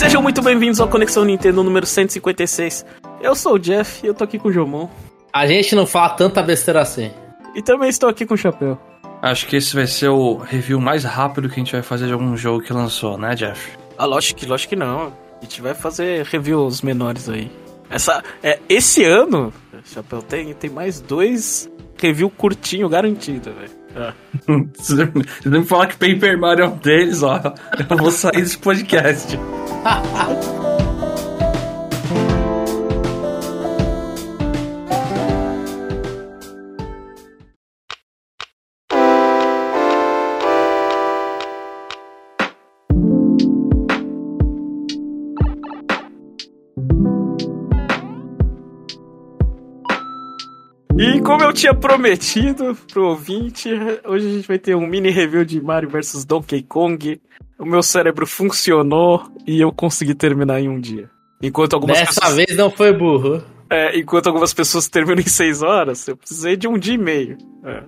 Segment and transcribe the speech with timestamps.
[0.00, 2.86] Sejam muito bem-vindos ao Conexão Nintendo número 156.
[3.20, 4.88] Eu sou o Jeff e eu tô aqui com o Jomon.
[5.30, 7.10] A gente não fala tanta besteira assim.
[7.54, 8.78] E também estou aqui com o Chapéu.
[9.20, 12.14] Acho que esse vai ser o review mais rápido que a gente vai fazer de
[12.14, 13.72] algum jogo que lançou, né, Jeff?
[13.98, 15.12] Ah, lógico que, lógico que não.
[15.38, 17.52] A gente vai fazer reviews menores aí.
[17.90, 19.52] Essa, é, esse ano,
[19.84, 23.79] Chapéu, tem, tem mais dois review curtinho garantido, velho.
[23.96, 24.14] Ah.
[24.74, 24.94] Se
[25.48, 27.40] não me falar que Paper Mario é um deles, ó,
[27.90, 29.36] eu vou sair desse podcast.
[51.50, 53.68] eu tinha prometido pro ouvinte,
[54.04, 57.20] hoje a gente vai ter um mini review de Mario vs Donkey Kong.
[57.58, 61.10] O meu cérebro funcionou e eu consegui terminar em um dia.
[61.42, 63.42] Enquanto algumas Dessa pessoas, vez não foi burro.
[63.68, 67.36] é, enquanto algumas pessoas terminam em 6 horas, eu precisei de um dia e meio.
[67.64, 67.82] É.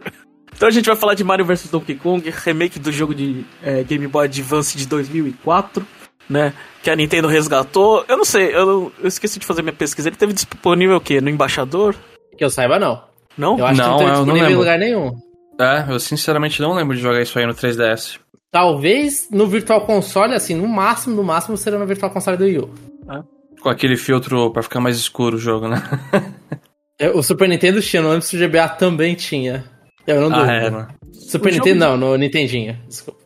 [0.55, 3.85] Então a gente vai falar de Mario vs Donkey Kong, remake do jogo de é,
[3.85, 5.87] Game Boy Advance de 2004,
[6.29, 6.53] né?
[6.83, 8.05] Que a Nintendo resgatou.
[8.09, 10.09] Eu não sei, eu, eu esqueci de fazer minha pesquisa.
[10.09, 11.21] Ele teve disponível o quê?
[11.21, 11.95] No embaixador?
[12.37, 13.12] Que eu saiba, não.
[13.37, 13.59] Não?
[13.59, 14.59] Eu acho Não, que não não disponível em lembro.
[14.59, 15.13] lugar nenhum.
[15.61, 18.19] É, eu sinceramente não lembro de jogar isso aí no 3DS.
[18.51, 22.59] Talvez no Virtual Console, assim, no máximo, no máximo seria no Virtual Console do Wii
[22.59, 22.71] U.
[23.61, 25.81] Com aquele filtro pra ficar mais escuro o jogo, né?
[26.99, 29.65] É, O Super Nintendo tinha, não lembro se o GBA também tinha.
[30.07, 30.53] Eu não ah, duvido.
[30.53, 30.89] é, né?
[31.13, 32.77] Super O jogo- Nintendo não, no Nintendinho.
[32.89, 33.21] Desculpa.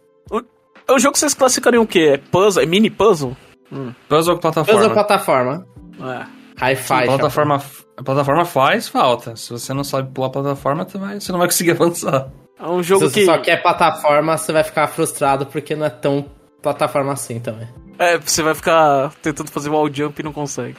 [0.88, 2.10] É um jogo que vocês classificariam o quê?
[2.14, 2.62] É puzzle?
[2.62, 3.36] É mini puzzle?
[4.08, 4.78] Puzzle com plataforma.
[4.80, 5.66] Puzzle plataforma.
[6.00, 6.26] É.
[6.60, 7.06] Hi-Fi.
[7.06, 7.62] plataforma,
[7.96, 9.36] a plataforma faz falta.
[9.36, 12.30] Se você não sabe pular a plataforma, você não vai conseguir avançar.
[12.58, 13.26] É um Se jogo você que.
[13.26, 16.24] só quer plataforma, você vai ficar frustrado porque não é tão
[16.62, 17.68] plataforma assim também.
[17.98, 20.76] É, você vai ficar tentando fazer wall jump e não consegue.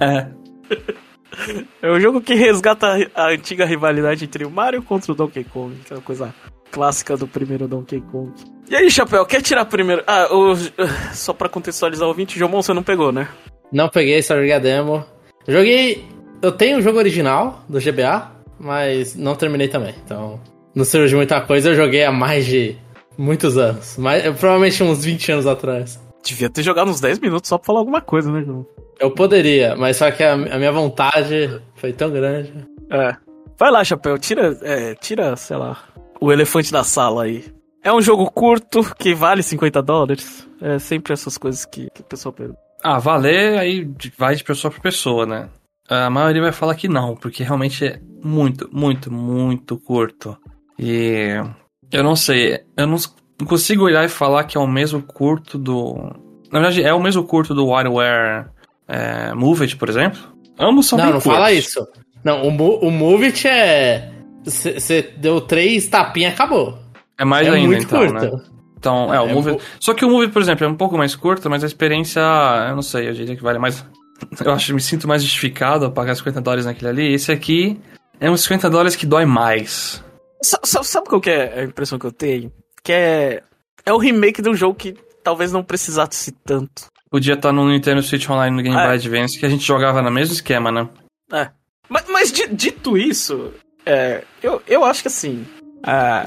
[0.00, 0.26] É.
[1.82, 5.76] É um jogo que resgata a antiga rivalidade entre o Mario contra o Donkey Kong,
[5.84, 6.34] aquela coisa
[6.70, 8.32] clássica do primeiro Donkey Kong.
[8.68, 10.02] E aí, Chapéu, quer tirar primeiro?
[10.06, 10.54] Ah, o...
[11.12, 13.28] só pra contextualizar o ouvinte, Jomon você não pegou, né?
[13.72, 15.04] Não peguei, só joguei a demo.
[15.46, 16.04] Joguei.
[16.42, 19.94] Eu tenho o jogo original do GBA, mas não terminei também.
[20.04, 20.40] Então,
[20.74, 21.70] não surgiu muita coisa.
[21.70, 22.76] Eu joguei há mais de
[23.16, 23.96] muitos anos.
[23.98, 26.00] Mas, provavelmente uns 20 anos atrás.
[26.24, 28.64] Devia ter jogado uns 10 minutos só pra falar alguma coisa, né, Jomon?
[28.98, 32.52] Eu poderia, mas só que a, a minha vontade foi tão grande.
[32.90, 33.14] É.
[33.58, 35.78] Vai lá, Chapéu, tira, é, tira, sei lá,
[36.20, 37.44] o elefante da sala aí.
[37.82, 40.48] É um jogo curto que vale 50 dólares.
[40.60, 42.65] É sempre essas coisas que, que o pessoal pergunta.
[42.82, 45.48] Ah, valer aí vai de pessoa pra pessoa, né?
[45.88, 50.36] A maioria vai falar que não, porque realmente é muito, muito, muito curto.
[50.78, 51.40] E
[51.92, 52.96] eu não sei, eu não
[53.46, 55.94] consigo olhar e falar que é o mesmo curto do.
[56.52, 58.46] Na verdade, é o mesmo curto do WarioWare
[58.88, 60.20] é, Move It, por exemplo.
[60.58, 61.38] Ambos são não, bem não curtos.
[61.38, 61.86] fala isso.
[62.24, 64.12] Não, o, Mo- o é.
[64.44, 66.78] Você deu três tapinhas acabou.
[67.18, 68.36] É mais é ainda, muito então, curto.
[68.36, 68.42] né?
[68.88, 70.96] Então, é, o É Move mu- Só que o Move, por exemplo, é um pouco
[70.96, 72.20] mais curto, mas a experiência,
[72.68, 73.84] eu não sei, eu diria que vale mais.
[74.42, 77.12] Eu acho que me sinto mais justificado a pagar 50 dólares naquele ali.
[77.12, 77.78] Esse aqui
[78.18, 80.02] é uns 50 dólares que dói mais.
[80.42, 82.50] Sa- sa- Sabe qual que é a impressão que eu tenho?
[82.82, 83.42] Que é.
[83.84, 86.86] É o remake de um jogo que talvez não precisasse tanto.
[87.10, 88.94] Podia estar no Nintendo Switch Online no Game Ah, Boy é.
[88.94, 90.88] Advance, que a gente jogava no mesmo esquema, né?
[91.32, 91.50] É.
[91.88, 93.52] Mas, mas di- dito isso,
[93.84, 95.44] é, eu, eu acho que assim.
[95.86, 96.24] é,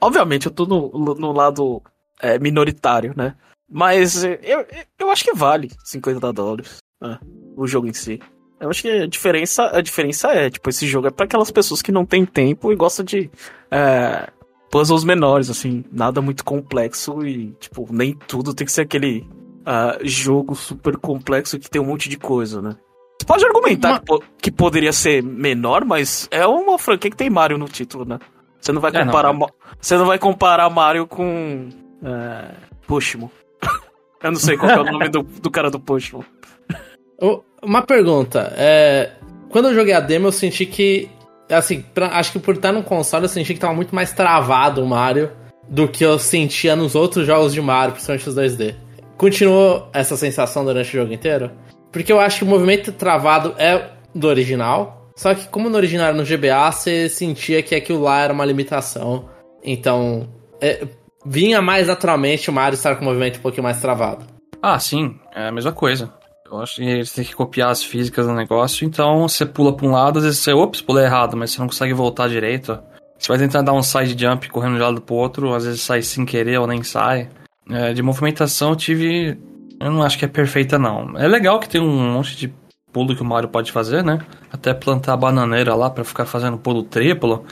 [0.00, 1.82] obviamente, eu tô no, no lado
[2.22, 3.34] é, minoritário, né?
[3.70, 4.64] Mas é, eu,
[4.98, 7.18] eu acho que vale 50 dólares é,
[7.56, 8.20] o jogo em si.
[8.60, 11.82] Eu acho que a diferença, a diferença é, tipo, esse jogo é pra aquelas pessoas
[11.82, 13.28] que não têm tempo e gostam de
[13.70, 14.28] é,
[14.70, 19.26] puzzles menores, assim, nada muito complexo e, tipo, nem tudo tem que ser aquele
[19.66, 22.76] ah, jogo super complexo que tem um monte de coisa, né?
[23.20, 27.16] Você pode argumentar Uma- que, po- que poderia ser menor, mas é uma franquia que
[27.16, 28.18] tem Mario no título, né?
[28.60, 29.32] Você não vai É, não, comparar, é.
[29.32, 31.68] Ma- você não vai comparar Mario com
[32.04, 32.50] é,
[32.86, 33.30] Pushmo.
[34.22, 36.24] Eu não sei qual é o nome do, do cara do Pushmo.
[37.62, 38.52] Uma pergunta.
[38.56, 39.12] É,
[39.48, 41.08] quando eu joguei a demo, eu senti que.
[41.50, 44.82] Assim, pra- acho que por estar no console, eu senti que tava muito mais travado
[44.82, 45.30] o Mario
[45.68, 48.74] do que eu sentia nos outros jogos de Mario, principalmente os 2D.
[49.16, 51.50] Continuou essa sensação durante o jogo inteiro?
[51.92, 55.10] Porque eu acho que o movimento travado é do original.
[55.14, 59.28] Só que como no original no GBA, você sentia que aquilo lá era uma limitação.
[59.62, 60.28] Então,
[60.60, 60.86] é,
[61.24, 64.24] vinha mais naturalmente o Mario estar com o movimento um pouquinho mais travado.
[64.62, 66.12] Ah, sim, é a mesma coisa.
[66.50, 69.86] Eu acho que eles têm que copiar as físicas do negócio, então você pula pra
[69.86, 72.78] um lado, às vezes você, ops, pulei errado, mas você não consegue voltar direito.
[73.18, 75.80] Você vai tentar dar um side jump correndo de um lado pro outro, às vezes
[75.80, 77.30] sai sem querer ou nem sai.
[77.70, 79.38] É, de movimentação eu tive
[79.80, 81.16] Eu não acho que é perfeita, não.
[81.16, 82.52] É legal que tem um monte de
[82.92, 84.18] pulo que o Mario pode fazer, né?
[84.52, 87.46] Até plantar a bananeira lá para ficar fazendo pulo triplo.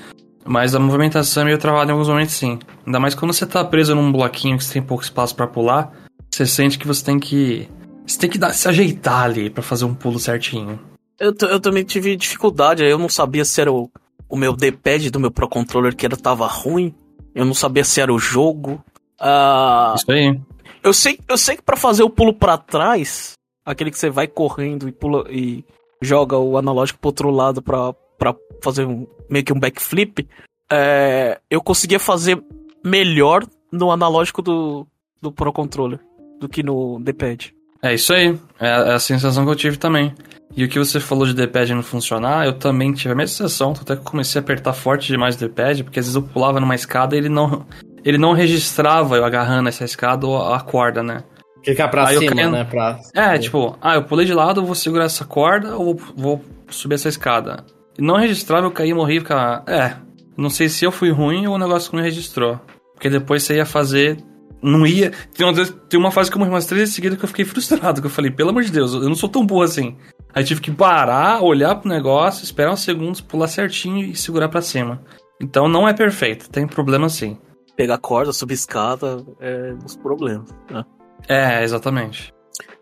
[0.50, 2.58] Mas a movimentação é meio travada em alguns momentos, sim.
[2.85, 5.93] Ainda mais quando você tá preso num bloquinho que você tem pouco espaço para pular,
[6.29, 7.69] você sente que você tem que.
[8.05, 10.76] Você tem que dar, se ajeitar ali para fazer um pulo certinho.
[11.20, 13.88] Eu, eu também tive dificuldade, eu não sabia se era o,
[14.29, 16.93] o meu D-pad do meu Pro Controller que era, tava ruim.
[17.32, 18.82] Eu não sabia se era o jogo.
[19.20, 20.41] Uh, Isso aí.
[20.82, 24.26] Eu sei, eu sei que para fazer o pulo para trás, aquele que você vai
[24.26, 25.64] correndo e pula e
[26.02, 30.28] joga o analógico pro outro lado pra, pra fazer um, meio que um backflip,
[30.70, 32.40] é, eu conseguia fazer
[32.84, 34.87] melhor no analógico do,
[35.20, 35.99] do Pro Controller
[36.38, 37.55] do que no D-pad.
[37.82, 40.14] É isso aí, é, é a sensação que eu tive também.
[40.55, 43.72] E o que você falou de D-pad não funcionar, eu também tive a mesma sensação,
[43.72, 46.61] até que eu comecei a apertar forte demais o D-pad, porque às vezes eu pulava
[46.61, 47.64] numa escada e ele não,
[48.05, 51.25] ele não registrava eu agarrando essa escada ou a corda, né?
[51.62, 52.64] Clicar pra Aí eu cima, caí- né?
[52.64, 52.99] Pra...
[53.14, 57.08] É, tipo, ah, eu pulei de lado, vou segurar essa corda ou vou subir essa
[57.08, 57.64] escada.
[58.00, 59.62] Não registrava, eu caí e morri e ficava.
[59.70, 59.97] É,
[60.37, 62.58] não sei se eu fui ruim ou o negócio que não registrou.
[62.94, 64.17] Porque depois você ia fazer.
[64.62, 65.12] Não ia.
[65.35, 67.44] Tem uma, tem uma fase que eu morri umas três vezes seguidas que eu fiquei
[67.44, 69.97] frustrado, que eu falei, pelo amor de Deus, eu não sou tão burro assim.
[70.35, 74.61] Aí tive que parar, olhar pro negócio, esperar uns segundos, pular certinho e segurar pra
[74.61, 75.02] cima.
[75.41, 77.38] Então não é perfeito, tem problema sim.
[77.75, 80.55] Pegar corda, subir escada, é os problemas.
[80.70, 80.85] Né?
[81.26, 82.35] É, exatamente.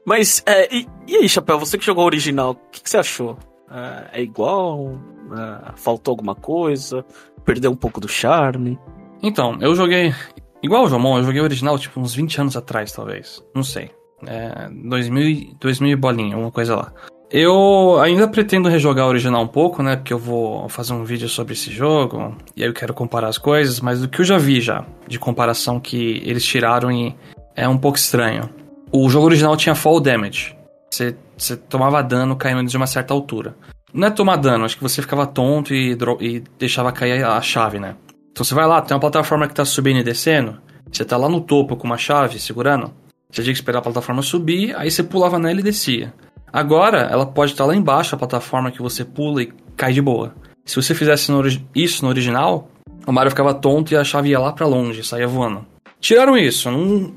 [0.04, 2.98] Mas, é, e, e aí, Chapéu, você que jogou o original, o que, que você
[2.98, 3.38] achou?
[3.70, 4.98] É, é igual?
[5.32, 7.04] É, faltou alguma coisa?
[7.44, 8.78] Perdeu um pouco do charme?
[9.22, 10.14] Então, eu joguei.
[10.62, 13.42] Igual o Jomon, eu joguei o original tipo uns 20 anos atrás, talvez.
[13.54, 13.90] Não sei.
[14.26, 16.92] É, 2000, e- 2000 e bolinha, uma coisa lá.
[17.30, 19.96] Eu ainda pretendo rejogar o original um pouco, né?
[19.96, 22.34] Porque eu vou fazer um vídeo sobre esse jogo.
[22.56, 23.80] E aí eu quero comparar as coisas.
[23.80, 27.14] Mas do que eu já vi já, de comparação que eles tiraram e
[27.54, 28.48] é um pouco estranho.
[28.90, 30.56] O jogo original tinha fall damage.
[30.90, 33.56] Você, você tomava dano caindo de uma certa altura.
[33.92, 37.78] Não é tomar dano, acho que você ficava tonto e, e deixava cair a chave,
[37.78, 37.96] né?
[38.30, 40.58] Então você vai lá, tem uma plataforma que tá subindo e descendo.
[40.90, 42.92] Você tá lá no topo com uma chave segurando.
[43.30, 46.12] Você tinha que esperar a plataforma subir, aí você pulava nela e descia.
[46.52, 50.34] Agora, ela pode estar lá embaixo, a plataforma que você pula e cai de boa.
[50.64, 51.42] Se você fizesse no
[51.74, 52.70] isso no original,
[53.06, 55.64] o Mario ficava tonto e a chave ia lá pra longe, saía voando.
[56.00, 57.12] Tiraram isso, não...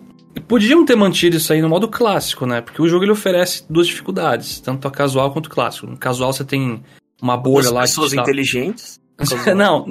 [0.48, 2.62] Podiam ter mantido isso aí no modo clássico, né?
[2.62, 5.88] Porque o jogo ele oferece duas dificuldades, tanto a casual quanto o clássico.
[5.88, 6.82] No casual você tem
[7.22, 8.22] uma bolha As lá pessoas tá...
[8.22, 9.00] inteligentes?
[9.56, 9.86] não,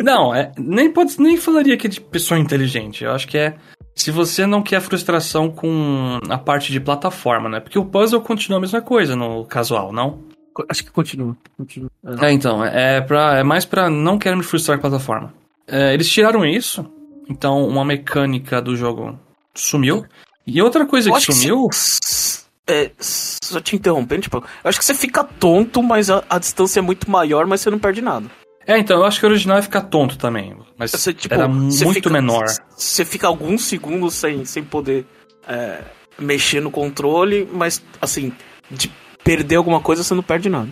[0.00, 3.04] não, é, nem pode, nem falaria que é de pessoa inteligente.
[3.04, 3.56] Eu acho que é
[3.94, 7.60] se você não quer frustração com a parte de plataforma, né?
[7.60, 10.20] Porque o puzzle continua a mesma coisa no casual, não?
[10.68, 11.36] Acho que continua.
[11.56, 11.90] continua.
[12.04, 12.26] É.
[12.26, 15.32] É, então, é, pra, é mais pra não querer me frustrar com a plataforma.
[15.66, 16.84] É, eles tiraram isso,
[17.28, 19.18] então uma mecânica do jogo
[19.54, 20.04] sumiu.
[20.46, 21.68] E outra coisa que que sumiu.
[21.72, 26.38] se- é, só te interrompendo, tipo, eu acho que você fica tonto, mas a, a
[26.38, 28.30] distância é muito maior, mas você não perde nada.
[28.66, 30.56] É, então, eu acho que o original ia ficar tonto também.
[30.78, 32.44] Mas Você, tipo, era muito fica- menor.
[32.76, 35.04] Você fica alguns segundos sem, sem poder
[35.48, 35.80] é,
[36.18, 38.32] mexer no controle, mas assim,
[38.70, 38.90] de
[39.24, 40.68] perder alguma coisa você não perde nada.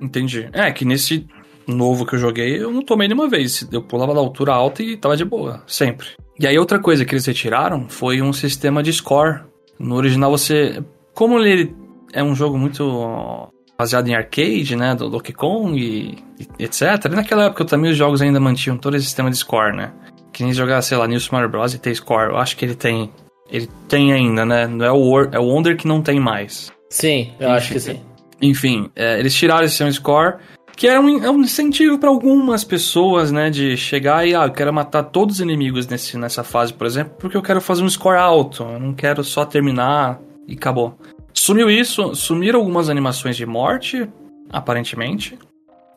[0.00, 0.48] Entendi.
[0.52, 1.26] É, que nesse
[1.66, 3.68] novo que eu joguei, eu não tomei nenhuma vez.
[3.72, 6.08] Eu pulava da altura alta e tava de boa, sempre.
[6.38, 9.40] E aí outra coisa que eles retiraram foi um sistema de score.
[9.78, 10.82] No original você...
[11.14, 11.74] Como ele
[12.12, 13.48] é um jogo muito
[13.78, 16.18] baseado em arcade, né, do Donkey Kong e,
[16.58, 16.82] e etc.
[17.06, 19.92] E naquela época também os jogos ainda mantinham todo esse sistema de score, né?
[20.32, 21.74] Que nem jogar, sei lá, New Super Mario Bros.
[21.74, 22.30] e ter score.
[22.30, 23.10] Eu acho que ele tem...
[23.50, 24.66] Ele tem ainda, né?
[24.66, 26.70] Não é o, Wor- é o Wonder que não tem mais.
[26.88, 28.00] Sim, eu acho que sim.
[28.40, 30.36] Enfim, é, eles tiraram esse sistema de score,
[30.80, 34.50] que era um, é um incentivo para algumas pessoas, né, de chegar e, ah, eu
[34.50, 37.88] quero matar todos os inimigos nesse, nessa fase, por exemplo, porque eu quero fazer um
[37.90, 40.18] score alto, eu não quero só terminar
[40.48, 40.98] e acabou.
[41.34, 44.08] Sumiu isso, sumiram algumas animações de morte,
[44.50, 45.38] aparentemente.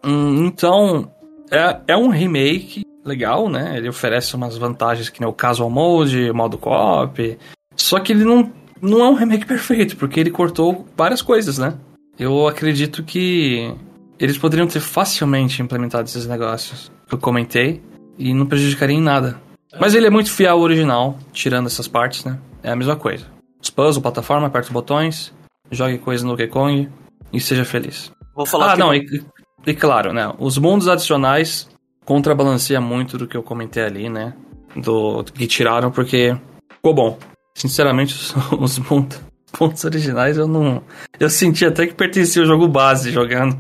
[0.04, 1.10] Hum, então,
[1.50, 6.30] é, é um remake legal, né, ele oferece umas vantagens que nem o Casual Mode,
[6.34, 7.38] modo co-op,
[7.74, 11.74] só que ele não, não é um remake perfeito, porque ele cortou várias coisas, né.
[12.20, 13.74] Eu acredito que
[14.20, 17.82] eles poderiam ter facilmente implementado esses negócios que eu comentei
[18.18, 19.40] e não prejudicaria em nada.
[19.80, 22.40] Mas ele é muito fiel ao original, tirando essas partes, né?
[22.62, 23.26] É a mesma coisa.
[23.62, 25.34] Os puzzles, plataforma, aperte botões,
[25.72, 26.90] jogue coisa no Donkey Kong
[27.32, 28.12] e seja feliz.
[28.36, 29.06] Vou falar ah, não, e,
[29.66, 30.32] e claro, né?
[30.38, 31.70] Os mundos adicionais
[32.06, 34.34] contrabalanceia muito do que eu comentei ali, né?
[34.76, 36.36] Do que tiraram, porque
[36.72, 37.18] ficou bom.
[37.56, 39.20] Sinceramente, os, os mundos,
[39.52, 40.84] pontos originais eu não.
[41.20, 43.58] Eu senti até que pertencia ao jogo base jogando.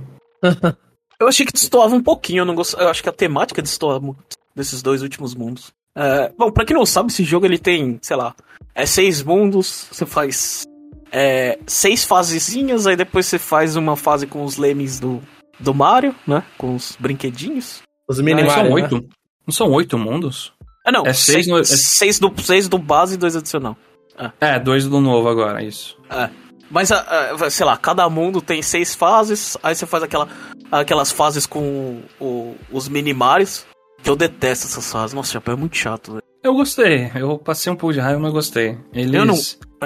[1.20, 2.74] Eu achei que destoava um pouquinho, eu não gost...
[2.78, 4.24] eu acho que a temática destoa muito
[4.56, 5.72] desses dois últimos mundos.
[5.96, 8.36] É, bom, pra quem não sabe, esse jogo ele tem, sei lá,
[8.74, 10.66] é seis mundos, você faz
[11.12, 15.22] é, seis fasezinhas, aí depois você faz uma fase com os lemmings do,
[15.60, 16.44] do Mario, né?
[16.58, 17.82] Com os brinquedinhos.
[18.08, 18.82] Os Não, mini são Mario, né?
[18.82, 19.10] oito.
[19.48, 20.52] Não são oito mundos?
[20.86, 23.78] Ah, não, É seis seis, no- é- seis do, seis do base e dois adicional.
[24.42, 25.98] É, dois do novo agora, isso.
[26.10, 26.30] É.
[26.74, 27.06] Mas, ah,
[27.40, 30.28] ah, sei lá, cada mundo tem seis fases, aí você faz aquela,
[30.72, 33.64] aquelas fases com o- os mini-marios,
[34.02, 35.14] que eu detesto essas fases.
[35.14, 36.24] Nossa, Chapéu é muito chato, velho.
[36.44, 37.12] Eu gostei.
[37.16, 38.78] Eu passei um pouco de raiva, mas gostei.
[38.92, 39.14] Eles...
[39.14, 39.36] Eu não-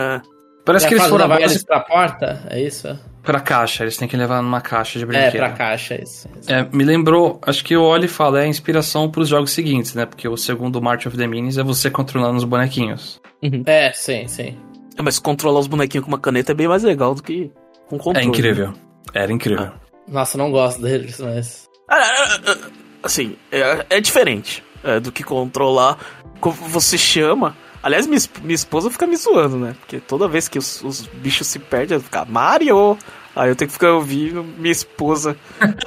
[0.01, 0.21] É.
[0.65, 2.45] Parece É que a eles foram eles pra porta?
[2.49, 2.97] É isso?
[3.23, 3.83] pra caixa.
[3.83, 5.37] Eles têm que levar numa caixa de É, brinquedo.
[5.39, 6.29] pra caixa, é isso.
[6.39, 6.49] isso.
[6.51, 10.05] É, me lembrou, acho que o Oli fala, é a inspiração pros jogos seguintes, né?
[10.05, 13.19] Porque o segundo March of the Minis é você controlando os bonequinhos.
[13.65, 14.57] É, sim, sim.
[14.97, 17.51] É, Mas controlar os bonequinhos com uma caneta é bem mais legal do que
[17.87, 18.27] com É controle.
[18.27, 18.73] incrível.
[19.13, 19.71] Era incrível.
[20.07, 21.67] Nossa, eu não gosto deles, mas.
[21.89, 22.57] Ah, ah, ah,
[23.03, 25.97] Assim, é, é diferente é, do que controlar.
[26.39, 27.55] Como você chama.
[27.81, 29.75] Aliás, minha, minha esposa fica me zoando, né?
[29.79, 32.97] Porque toda vez que os, os bichos se perdem, ela fica Mario!
[33.35, 35.37] Aí eu tenho que ficar ouvindo minha esposa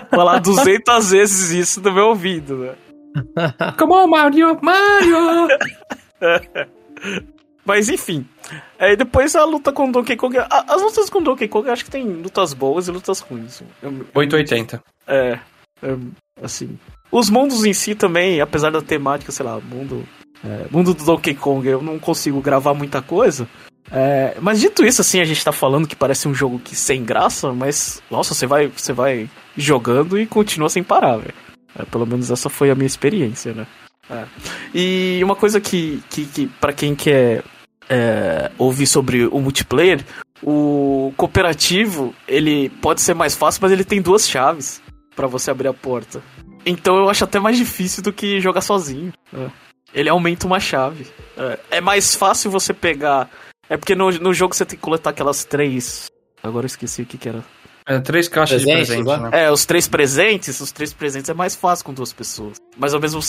[0.08, 2.74] falar 200 vezes isso no meu ouvido, né?
[3.76, 4.58] Come on, Mario!
[4.62, 5.48] Mario!
[7.64, 8.26] Mas enfim.
[8.78, 10.38] Aí depois a luta com Donkey Kong.
[10.38, 13.62] a- As lutas com Donkey Kong eu acho que tem lutas boas e lutas ruins.
[13.82, 14.82] Eu- 880.
[15.06, 15.38] É,
[15.82, 15.96] é,
[16.42, 16.78] assim.
[17.12, 20.06] Os mundos em si também, apesar da temática, sei lá, mundo,
[20.44, 23.46] é, mundo do Donkey Kong, eu não consigo gravar muita coisa.
[23.90, 27.04] É, mas dito isso, assim, a gente tá falando que parece um jogo que sem
[27.04, 31.34] graça, mas nossa, você vai, você vai jogando e continua sem parar, velho.
[31.76, 33.66] É, pelo menos essa foi a minha experiência, né?
[34.10, 34.26] É.
[34.74, 37.44] E uma coisa que, que, que para quem quer
[37.88, 40.04] é, ouvir sobre o multiplayer,
[40.42, 44.82] o cooperativo ele pode ser mais fácil, mas ele tem duas chaves
[45.14, 46.22] pra você abrir a porta.
[46.64, 49.12] Então eu acho até mais difícil do que jogar sozinho.
[49.32, 49.48] É.
[49.94, 51.06] Ele aumenta uma chave.
[51.36, 53.30] É, é mais fácil você pegar.
[53.68, 56.10] É porque no, no jogo você tem que coletar aquelas três.
[56.42, 57.44] Agora eu esqueci o que, que era.
[57.86, 59.30] É, três caixas Presentes, de presente, né?
[59.30, 59.44] né?
[59.44, 62.56] É, os três presentes, os três presentes é mais fácil com duas pessoas.
[62.76, 63.20] Mas ao mesmo,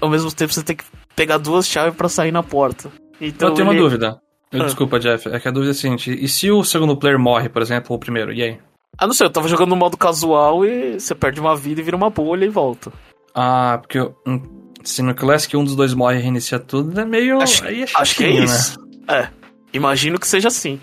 [0.00, 2.90] ao, mesmo tempo você tem que pegar duas chaves pra sair na porta.
[3.20, 4.20] Então eu tenho ele- uma dúvida.
[4.52, 4.64] Eu- Ah.
[4.64, 5.28] Desculpa, Jeff.
[5.28, 7.88] É que a dúvida é a seguinte: e se o segundo player morre, por exemplo,
[7.90, 8.32] ou o primeiro?
[8.32, 8.58] E aí?
[8.98, 11.84] Ah, não sei, eu tava jogando no modo casual e você perde uma vida e
[11.84, 12.92] vira uma bolha e volta.
[13.34, 14.40] Ah, porque eu- hum,
[14.84, 17.40] se no Classic um dos dois morre e reinicia tudo, é meio.
[17.42, 18.78] Acho, aí é acho que é chatinho, isso.
[19.08, 19.28] É,
[19.72, 20.80] imagino que seja assim.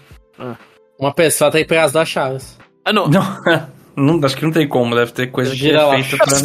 [0.99, 2.57] Uma pessoa tem que pegar as duas chaves.
[2.85, 3.07] Ah, não.
[3.07, 3.23] Não,
[3.95, 5.97] não, acho que não tem como, deve ter coisa que Gira lá.
[5.97, 6.35] é feita pra.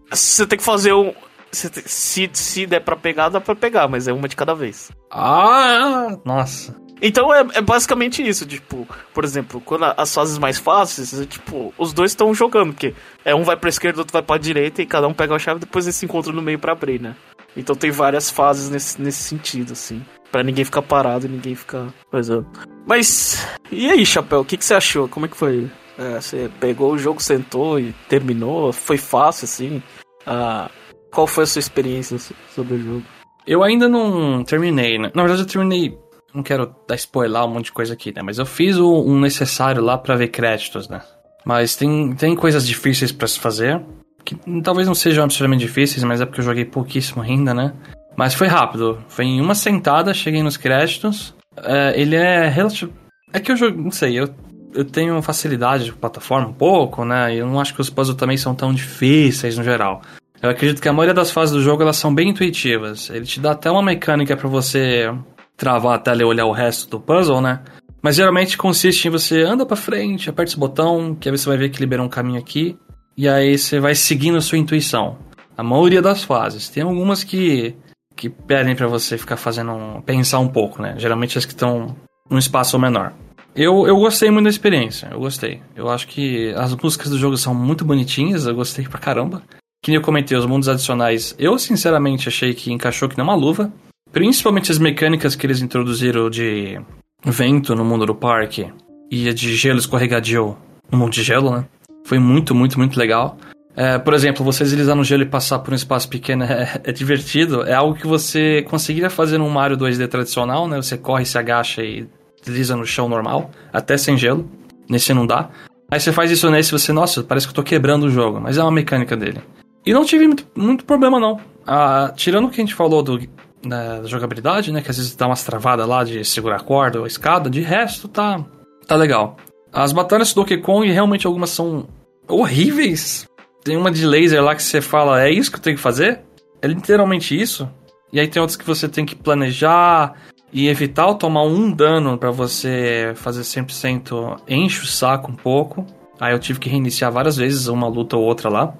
[0.10, 1.12] Você tem que fazer um.
[1.50, 4.90] tem- se, se der pra pegar, dá pra pegar, mas é uma de cada vez.
[5.10, 6.74] Ah, nossa.
[7.04, 11.26] Então é, é basicamente isso, tipo, por exemplo, quando a- as fases mais fáceis, é,
[11.26, 14.80] tipo, os dois estão jogando, porque é um vai pra esquerda, outro vai pra direita
[14.80, 17.00] e cada um pega a chave e depois eles se encontram no meio pra abrir,
[17.00, 17.16] né?
[17.56, 20.00] Então tem várias fases nesse, nesse sentido, assim.
[20.30, 22.46] Pra ninguém ficar parado e ninguém ficar coisando.
[22.86, 25.08] Mas, e aí, Chapéu, o que, que você achou?
[25.08, 25.70] Como é que foi?
[25.98, 28.72] É, você pegou o jogo, sentou e terminou?
[28.72, 29.82] Foi fácil, assim?
[30.26, 30.68] Ah,
[31.12, 33.02] qual foi a sua experiência so- sobre o jogo?
[33.46, 35.10] Eu ainda não terminei, né?
[35.14, 35.96] Na verdade, eu terminei.
[36.34, 38.22] Não quero dar spoiler um monte de coisa aqui, né?
[38.22, 41.02] Mas eu fiz o, necessário lá pra ver créditos, né?
[41.44, 43.80] Mas tem, tem coisas difíceis pra se fazer.
[44.24, 47.74] Que talvez não sejam absurdamente difíceis, mas é porque eu joguei pouquíssimo ainda, né?
[48.16, 49.02] Mas foi rápido.
[49.08, 51.34] Foi em uma sentada, cheguei nos créditos.
[51.56, 52.92] É, ele é relativo.
[53.32, 53.80] É que eu jogo.
[53.80, 54.28] Não sei, eu,
[54.74, 57.34] eu tenho facilidade de plataforma um pouco, né?
[57.34, 60.02] Eu não acho que os puzzles também são tão difíceis no geral.
[60.42, 63.10] Eu acredito que a maioria das fases do jogo elas são bem intuitivas.
[63.10, 65.08] Ele te dá até uma mecânica pra você
[65.56, 67.60] travar a tela e olhar o resto do puzzle, né?
[68.02, 71.56] Mas geralmente consiste em você anda pra frente, aperta esse botão, que aí você vai
[71.56, 72.76] ver que libera um caminho aqui,
[73.16, 75.18] e aí você vai seguindo a sua intuição.
[75.56, 76.68] A maioria das fases.
[76.68, 77.76] Tem algumas que
[78.22, 80.94] que pedem pra você ficar fazendo um, pensar um pouco, né?
[80.96, 81.96] Geralmente as que estão
[82.30, 83.12] num espaço menor.
[83.52, 85.60] Eu, eu gostei muito da experiência, eu gostei.
[85.74, 89.42] Eu acho que as músicas do jogo são muito bonitinhas, eu gostei pra caramba.
[89.82, 93.34] Que nem eu comentei, os mundos adicionais, eu sinceramente achei que encaixou que nem uma
[93.34, 93.72] luva.
[94.12, 96.80] Principalmente as mecânicas que eles introduziram de
[97.24, 98.72] vento no mundo do parque
[99.10, 100.56] e de gelo escorregadio
[100.92, 101.64] no mundo de gelo, né?
[102.04, 103.36] Foi muito, muito, muito legal.
[103.74, 106.92] É, por exemplo, você deslizar no gelo e passar por um espaço pequeno é, é
[106.92, 107.62] divertido.
[107.62, 110.76] É algo que você conseguiria fazer num Mario 2D tradicional, né?
[110.76, 112.06] Você corre, se agacha e
[112.44, 114.48] desliza no chão normal, até sem gelo.
[114.88, 115.48] Nesse não dá.
[115.90, 118.58] Aí você faz isso nesse você, nossa, parece que eu tô quebrando o jogo, mas
[118.58, 119.40] é uma mecânica dele.
[119.84, 121.40] E não tive muito, muito problema, não.
[121.66, 123.20] Ah, tirando o que a gente falou do,
[123.66, 124.80] da, da jogabilidade, né?
[124.80, 127.60] Que às vezes dá umas travadas lá de segurar a corda ou a escada, de
[127.60, 128.44] resto tá,
[128.86, 129.36] tá legal.
[129.72, 131.86] As batalhas do Donkey Kong, realmente algumas são
[132.28, 133.26] horríveis.
[133.64, 136.20] Tem uma de laser lá que você fala, é isso que eu tenho que fazer?
[136.60, 137.68] É literalmente isso.
[138.12, 140.14] E aí tem outros que você tem que planejar
[140.52, 145.86] e evitar tomar um dano para você fazer 100% enche o saco um pouco.
[146.20, 148.74] Aí eu tive que reiniciar várias vezes uma luta ou outra lá.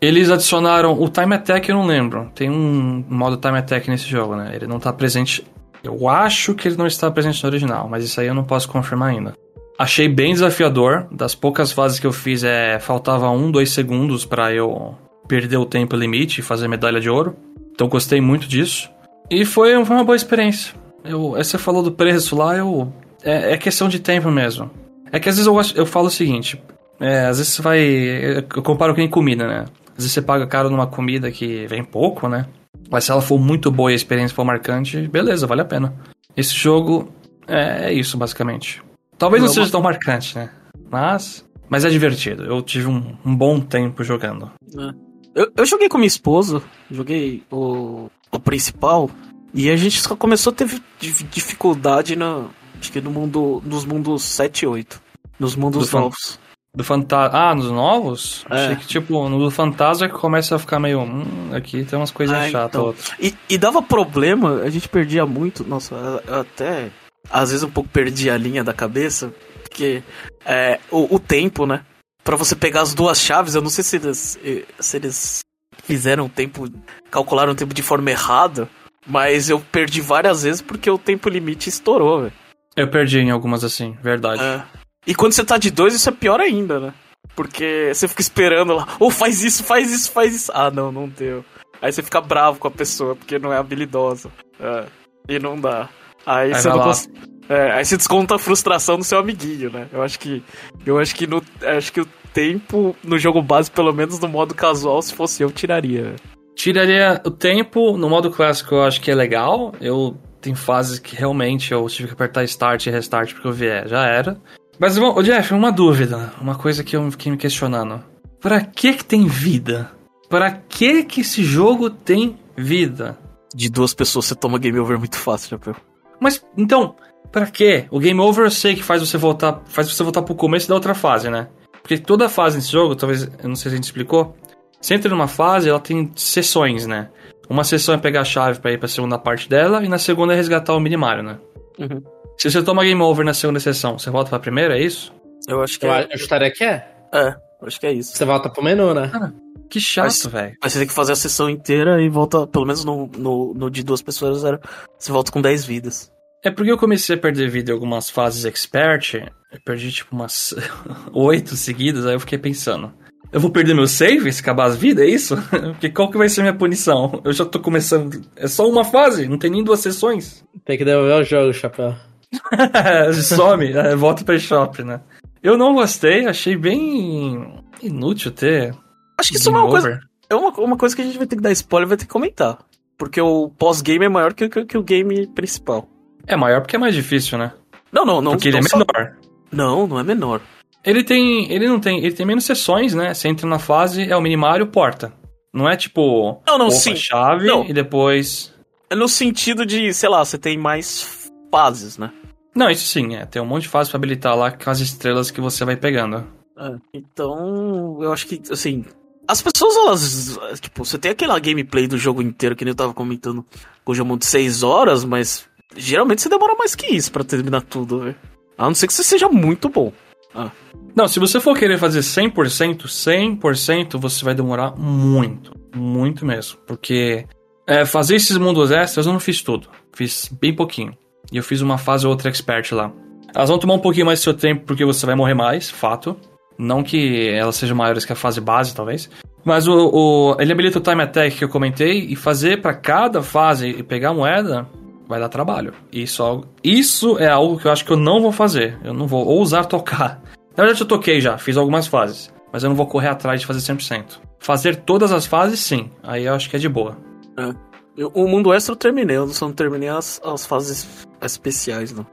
[0.00, 2.30] Eles adicionaram o Time Attack, eu não lembro.
[2.34, 4.52] Tem um modo Time Attack nesse jogo, né?
[4.54, 5.44] Ele não tá presente.
[5.82, 8.68] Eu acho que ele não está presente no original, mas isso aí eu não posso
[8.68, 9.34] confirmar ainda.
[9.78, 11.06] Achei bem desafiador.
[11.12, 14.96] Das poucas fases que eu fiz, é faltava um, dois segundos para eu
[15.28, 17.36] perder o tempo limite e fazer medalha de ouro.
[17.72, 18.90] Então gostei muito disso.
[19.30, 20.74] E foi, uma boa experiência.
[21.04, 22.92] Eu, você falou do preço lá, eu.
[23.22, 24.68] É, é questão de tempo mesmo.
[25.12, 26.60] É que às vezes eu, eu falo o seguinte:
[26.98, 27.80] é, às vezes você vai.
[27.80, 29.64] Eu comparo com comida, né?
[29.90, 32.46] Às vezes você paga caro numa comida que vem pouco, né?
[32.90, 35.94] Mas se ela for muito boa e a experiência for marcante, beleza, vale a pena.
[36.36, 37.12] Esse jogo
[37.46, 38.82] é, é isso, basicamente.
[39.18, 40.50] Talvez não, não seja tão marcante, né?
[40.90, 41.44] Mas.
[41.68, 42.44] Mas é divertido.
[42.44, 44.50] Eu tive um, um bom tempo jogando.
[44.74, 45.08] É.
[45.34, 49.10] Eu, eu joguei com minha esposa, joguei o, o principal,
[49.52, 52.46] e a gente só começou a ter dificuldade na,
[52.78, 55.00] acho que no mundo, nos mundos 7 e 8.
[55.38, 56.40] Nos mundos do novos.
[56.74, 57.38] Do fantasma.
[57.38, 58.44] Ah, nos novos?
[58.50, 58.54] É.
[58.54, 61.00] Achei que, tipo, no do fantasma que começa a ficar meio.
[61.00, 62.80] Hum, aqui tem umas coisas ah, chatas.
[62.80, 62.94] Então.
[63.20, 65.64] E, e, dava problema, a gente perdia muito.
[65.64, 66.90] Nossa, até.
[67.30, 69.32] Às vezes um pouco perdi a linha da cabeça.
[69.62, 70.02] Porque
[70.44, 71.84] é, o, o tempo, né?
[72.24, 74.38] Pra você pegar as duas chaves, eu não sei se eles,
[74.78, 75.40] se eles
[75.82, 76.68] fizeram o tempo.
[77.10, 78.68] calcularam o tempo de forma errada.
[79.06, 82.32] Mas eu perdi várias vezes porque o tempo limite estourou, velho.
[82.76, 84.42] Eu perdi em algumas assim, verdade.
[84.42, 84.62] É.
[85.06, 86.94] E quando você tá de dois, isso é pior ainda, né?
[87.34, 90.52] Porque você fica esperando lá, ou oh, faz isso, faz isso, faz isso.
[90.54, 91.44] Ah, não, não deu.
[91.80, 94.30] Aí você fica bravo com a pessoa, porque não é habilidosa.
[94.60, 94.84] É,
[95.28, 95.88] e não dá.
[96.26, 97.08] Aí, aí você não cons...
[97.48, 99.88] é, aí você desconta a frustração do seu amiguinho, né?
[99.92, 100.42] Eu acho que.
[100.84, 101.42] Eu acho que no.
[101.62, 105.50] Acho que o tempo no jogo base, pelo menos no modo casual, se fosse eu,
[105.50, 106.14] tiraria.
[106.54, 109.72] Tiraria o tempo, no modo clássico eu acho que é legal.
[109.80, 113.88] Eu tem fases que realmente eu tive que apertar start e restart porque eu vier,
[113.88, 114.40] já era.
[114.78, 118.02] Mas, bom, Jeff, uma dúvida, uma coisa que eu fiquei me questionando.
[118.40, 119.90] Pra que que tem vida?
[120.28, 123.18] Pra que que esse jogo tem vida?
[123.54, 125.74] De duas pessoas você toma game over muito fácil, Chapéu.
[126.20, 126.96] Mas, então,
[127.30, 127.86] pra quê?
[127.90, 130.74] O game over eu sei que faz você voltar, faz você voltar pro começo da
[130.74, 131.48] outra fase, né?
[131.82, 134.36] Porque toda fase nesse jogo, talvez, eu não sei se a gente explicou,
[134.80, 137.08] você entra numa fase, ela tem sessões, né?
[137.48, 140.34] Uma sessão é pegar a chave para ir pra segunda parte dela, e na segunda
[140.34, 141.38] é resgatar o minimário, né?
[141.78, 142.02] Uhum.
[142.36, 145.12] Se você toma game over na segunda sessão, você volta pra primeira, é isso?
[145.48, 146.04] Eu acho que eu, é.
[146.04, 146.86] Eu estaria que é.
[147.12, 148.16] É, acho que é isso.
[148.16, 149.08] Você volta pro menu, né?
[149.08, 149.34] Cara,
[149.68, 150.56] que chato, velho.
[150.62, 153.70] Mas você tem que fazer a sessão inteira e volta, pelo menos no, no, no
[153.70, 154.60] de duas pessoas, era,
[154.98, 156.12] você volta com 10 vidas.
[156.42, 160.54] É porque eu comecei a perder vida em algumas fases expert, eu perdi tipo umas
[161.12, 162.92] 8 seguidas, aí eu fiquei pensando.
[163.30, 165.36] Eu vou perder meu save se acabar as vidas, é isso?
[165.72, 167.20] Porque qual que vai ser a minha punição?
[167.24, 168.22] Eu já tô começando.
[168.36, 170.44] É só uma fase, não tem nem duas sessões.
[170.64, 171.94] Tem que devolver o jogo, chapéu.
[173.12, 175.00] Some, é, volta pra shop, né?
[175.42, 178.74] Eu não gostei, achei bem inútil ter.
[179.18, 180.00] Acho que isso é uma coisa.
[180.30, 182.10] É uma, uma coisa que a gente vai ter que dar spoiler vai ter que
[182.10, 182.58] comentar.
[182.96, 185.88] Porque o pós-game é maior que, que, que, o game principal.
[186.26, 187.52] É maior porque é mais difícil, né?
[187.92, 188.32] Não, não, não.
[188.32, 189.16] Porque ele é menor.
[189.52, 190.40] Não, não é menor.
[190.84, 191.50] Ele tem.
[191.50, 191.98] Ele não tem.
[191.98, 193.14] Ele tem menos sessões, né?
[193.14, 195.12] Você entra na fase, é o minimário, porta.
[195.54, 196.42] Não é tipo.
[196.46, 196.96] Não, não, sim.
[196.96, 197.64] chave não.
[197.64, 198.52] e depois.
[198.90, 202.10] É no sentido de, sei lá, você tem mais fases, né?
[202.54, 203.24] Não, isso sim, é.
[203.26, 206.26] Tem um monte de fases pra habilitar lá com as estrelas que você vai pegando.
[206.58, 208.84] É, então, eu acho que, assim.
[209.26, 210.60] As pessoas, elas.
[210.60, 213.44] Tipo, você tem aquela gameplay do jogo inteiro que nem eu tava comentando
[213.84, 215.46] com o jogo de 6 horas, mas.
[215.76, 218.16] Geralmente você demora mais que isso para terminar tudo, velho.
[218.56, 219.92] A não ser que você seja muito bom.
[220.34, 220.50] Ah.
[220.96, 225.52] Não, se você for querer fazer 100%, 100% você vai demorar muito.
[225.76, 226.58] Muito mesmo.
[226.66, 227.26] Porque
[227.66, 229.68] é, fazer esses mundos extras eu não fiz tudo.
[229.94, 230.96] Fiz bem pouquinho.
[231.32, 232.90] E eu fiz uma fase ou outra expert lá.
[233.34, 236.16] Elas vão tomar um pouquinho mais do seu tempo porque você vai morrer mais, fato.
[236.58, 239.08] Não que elas sejam maiores que a fase base, talvez.
[239.44, 243.22] Mas o, o ele habilita o time attack que eu comentei e fazer para cada
[243.22, 244.66] fase e pegar moeda
[245.06, 245.72] vai dar trabalho.
[245.92, 248.76] Isso, isso é algo que eu acho que eu não vou fazer.
[248.82, 250.20] Eu não vou ousar tocar.
[250.56, 252.32] Na verdade, eu toquei já, fiz algumas fases.
[252.52, 254.18] Mas eu não vou correr atrás de fazer 100%.
[254.40, 255.90] Fazer todas as fases, sim.
[256.02, 256.96] Aí eu acho que é de boa.
[257.38, 257.67] É.
[258.14, 262.06] O mundo extra eu terminei, eu só não terminei as, as fases especiais, não.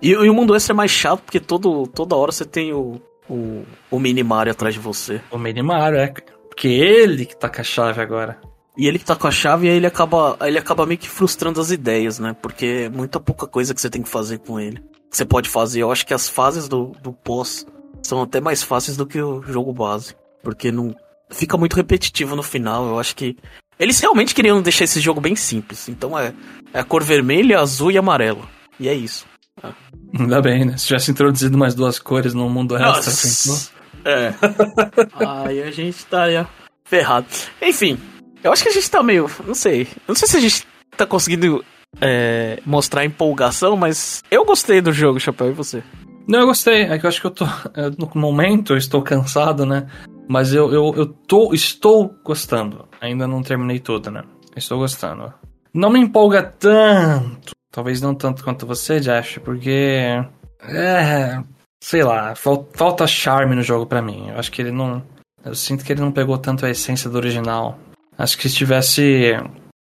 [0.00, 3.00] E, e, o mundo extra é mais chato porque todo, toda hora você tem o,
[3.28, 5.20] o, o Minimário atrás de você.
[5.30, 6.14] O Minimário, é.
[6.48, 8.38] Porque ele que tá com a chave agora.
[8.76, 11.60] E ele que tá com a chave, aí ele acaba, ele acaba meio que frustrando
[11.60, 12.36] as ideias, né?
[12.40, 14.78] Porque é muita pouca coisa que você tem que fazer com ele.
[15.10, 15.82] Que você pode fazer.
[15.82, 17.66] Eu acho que as fases do, do pós
[18.04, 20.14] são até mais fáceis do que o jogo base.
[20.44, 20.94] Porque não.
[21.28, 22.86] Fica muito repetitivo no final.
[22.86, 23.36] Eu acho que
[23.78, 25.88] Eles realmente queriam deixar esse jogo bem simples.
[25.88, 26.32] Então é,
[26.72, 28.48] é a cor vermelha, azul e amarelo.
[28.78, 29.26] E é isso.
[30.18, 30.76] Ainda bem, né?
[30.76, 33.52] Se tivesse introduzido mais duas cores no mundo pensou?
[33.52, 33.70] Nossa.
[34.04, 34.34] É.
[35.46, 36.46] Aí a gente estaria
[36.84, 37.26] ferrado.
[37.60, 37.98] Enfim,
[38.42, 39.30] eu acho que a gente tá meio.
[39.46, 39.88] Não sei.
[40.06, 41.64] Não sei se a gente tá conseguindo
[42.00, 45.82] é, mostrar empolgação, mas eu gostei do jogo, Chapéu, e você?
[46.26, 46.82] Não, eu gostei.
[46.82, 47.44] É que eu acho que eu tô.
[47.44, 49.86] é, No momento eu estou cansado, né?
[50.28, 52.86] Mas eu, eu, eu tô, estou gostando.
[53.00, 54.22] Ainda não terminei tudo, né?
[54.54, 55.32] Estou gostando.
[55.72, 57.52] Não me empolga tanto.
[57.72, 60.22] Talvez não tanto quanto você, Jeff, porque.
[60.62, 61.40] É.
[61.82, 64.28] Sei lá, fal- falta charme no jogo pra mim.
[64.30, 65.02] Eu acho que ele não.
[65.44, 67.78] Eu sinto que ele não pegou tanto a essência do original.
[68.16, 69.32] Acho que se tivesse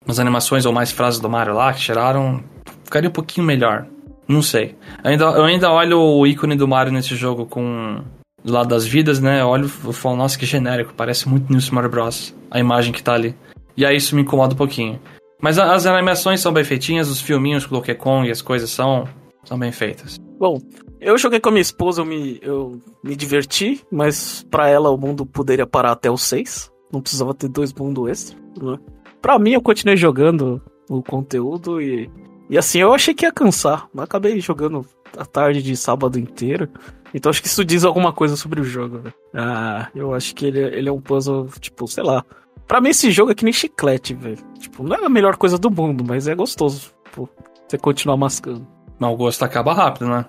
[0.05, 2.41] umas animações ou mais frases do Mario lá que tiraram,
[2.85, 3.85] ficaria um pouquinho melhor.
[4.27, 4.77] Não sei.
[5.03, 8.01] Eu ainda, eu ainda olho o ícone do Mario nesse jogo com.
[8.43, 9.41] Lado das vidas, né?
[9.41, 10.93] Eu olho e falo, nossa, que genérico.
[10.95, 12.35] Parece muito New Super Bros.
[12.49, 13.35] A imagem que tá ali.
[13.77, 14.99] E aí isso me incomoda um pouquinho.
[15.39, 18.41] Mas a- as animações são bem feitinhas, os filminhos com o Donkey Kong e as
[18.41, 19.07] coisas são,
[19.43, 20.19] são bem feitas.
[20.39, 20.59] Bom,
[20.99, 24.97] eu joguei com a minha esposa, eu me, eu me diverti, mas pra ela o
[24.97, 26.71] mundo poderia parar até os seis.
[26.91, 28.37] Não precisava ter dois mundos extra.
[28.61, 28.77] Né?
[29.21, 32.09] Pra mim, eu continuei jogando o conteúdo e.
[32.49, 34.85] E assim, eu achei que ia cansar, mas acabei jogando
[35.17, 36.69] a tarde de sábado inteiro.
[37.13, 39.13] Então acho que isso diz alguma coisa sobre o jogo, né?
[39.33, 42.23] Ah, eu acho que ele, ele é um puzzle, tipo, sei lá.
[42.67, 44.37] Pra mim esse jogo é que nem chiclete, velho.
[44.59, 46.93] Tipo, não é a melhor coisa do mundo, mas é gostoso.
[47.05, 47.29] Tipo,
[47.67, 48.65] você continuar mascando.
[48.97, 50.25] Mas o gosto acaba rápido, né?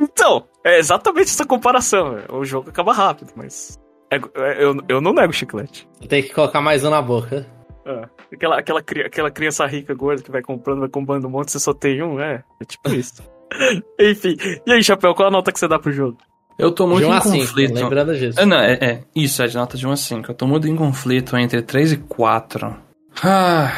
[0.00, 2.14] Então, é exatamente essa comparação.
[2.14, 2.34] velho.
[2.34, 3.78] O jogo acaba rápido, mas.
[4.10, 5.86] é- é- eu, eu não nego chiclete.
[6.08, 7.46] Tem que colocar mais um na boca.
[7.84, 8.08] É.
[8.32, 11.74] Aquela, aquela, aquela criança rica, gorda, que vai comprando, vai comprando um monte, você só
[11.74, 12.42] tem um, é.
[12.60, 13.22] É tipo isso.
[14.00, 14.36] Enfim.
[14.66, 16.18] E aí, Chapéu, qual a nota que você dá pro jogo?
[16.58, 17.74] Eu tô muito de 1 em a 5, conflito.
[17.74, 18.38] lembrando disso.
[18.40, 20.30] É, não, é, é, isso, é de nota de 1 a 5.
[20.30, 22.76] Eu tô muito em conflito entre 3 e 4.
[23.22, 23.72] Ah,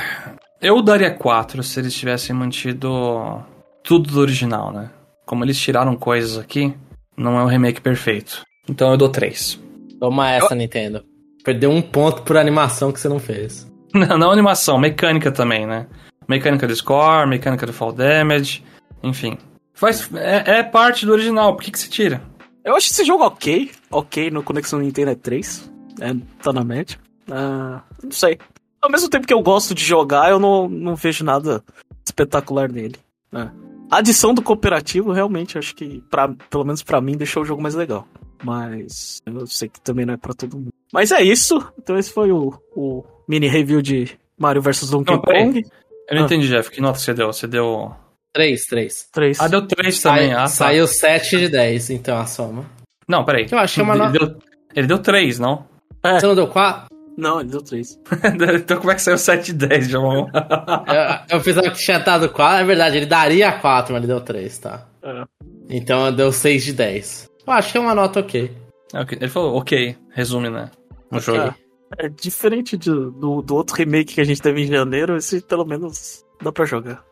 [0.61, 3.43] eu daria 4 se eles tivessem mantido
[3.83, 4.91] tudo do original, né?
[5.25, 6.75] Como eles tiraram coisas aqui,
[7.17, 8.43] não é um remake perfeito.
[8.69, 9.59] Então eu dou 3.
[9.99, 11.03] Toma essa, Nintendo.
[11.43, 13.67] Perdeu um ponto por animação que você não fez.
[13.95, 15.87] Não, não animação, mecânica também, né?
[16.29, 18.63] Mecânica do score, mecânica do fall damage,
[19.03, 19.39] enfim.
[19.77, 22.21] Faz, é, é parte do original, por que, que se tira?
[22.65, 23.71] Eu acho esse jogo ok.
[23.91, 25.71] Ok, no Conexão Nintendo é 3.
[26.01, 26.13] É,
[26.43, 26.99] tá na média.
[27.31, 28.39] Ah, não sei.
[28.83, 31.63] Ao mesmo tempo que eu gosto de jogar, eu não, não vejo nada
[32.05, 32.97] espetacular nele.
[33.31, 33.53] né?
[33.91, 37.63] A adição do cooperativo, realmente, acho que, pra, pelo menos pra mim, deixou o jogo
[37.63, 38.07] mais legal.
[38.43, 40.73] Mas eu sei que também não é pra todo mundo.
[40.93, 41.63] Mas é isso.
[41.79, 45.21] Então esse foi o, o mini review de Mario vs Donkey Não.
[45.23, 45.65] Kong.
[46.09, 46.27] Eu não Ah.
[46.27, 47.33] entendi, Jeff, que nota você deu?
[47.33, 47.95] Você deu.
[48.37, 49.09] 3, 3.
[49.13, 49.41] 3.
[49.41, 50.33] Ah, deu 3 também.
[50.35, 50.49] Ah, tá.
[50.49, 52.65] Saiu 7 de 10, então a soma.
[53.09, 53.47] Não, peraí.
[53.51, 54.39] Eu acho que é uma ele, nota- deu,
[54.75, 55.67] ele deu 3, não?
[56.03, 56.21] É.
[56.21, 56.87] Você não deu 4?
[57.17, 57.99] Não, ele deu 3.
[58.61, 60.29] então como é que saiu 7 e 10, João?
[61.31, 62.63] eu, eu pensava que tinha dado 4.
[62.63, 64.87] É verdade, ele daria 4, mas ele deu 3, tá?
[65.03, 65.25] É.
[65.71, 67.31] Então deu 6 de 10.
[67.47, 68.53] Eu acho que é uma nota ok.
[68.93, 69.19] É, ok.
[69.21, 70.71] Ele falou, ok, resume, né?
[71.11, 71.39] No jogo.
[71.39, 71.55] É.
[71.99, 75.65] É diferente de- do, do outro remake que a gente teve em janeiro, esse pelo
[75.65, 77.03] menos dá pra jogar.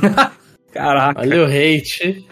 [0.72, 1.20] Caraca.
[1.20, 2.26] Olha o hate.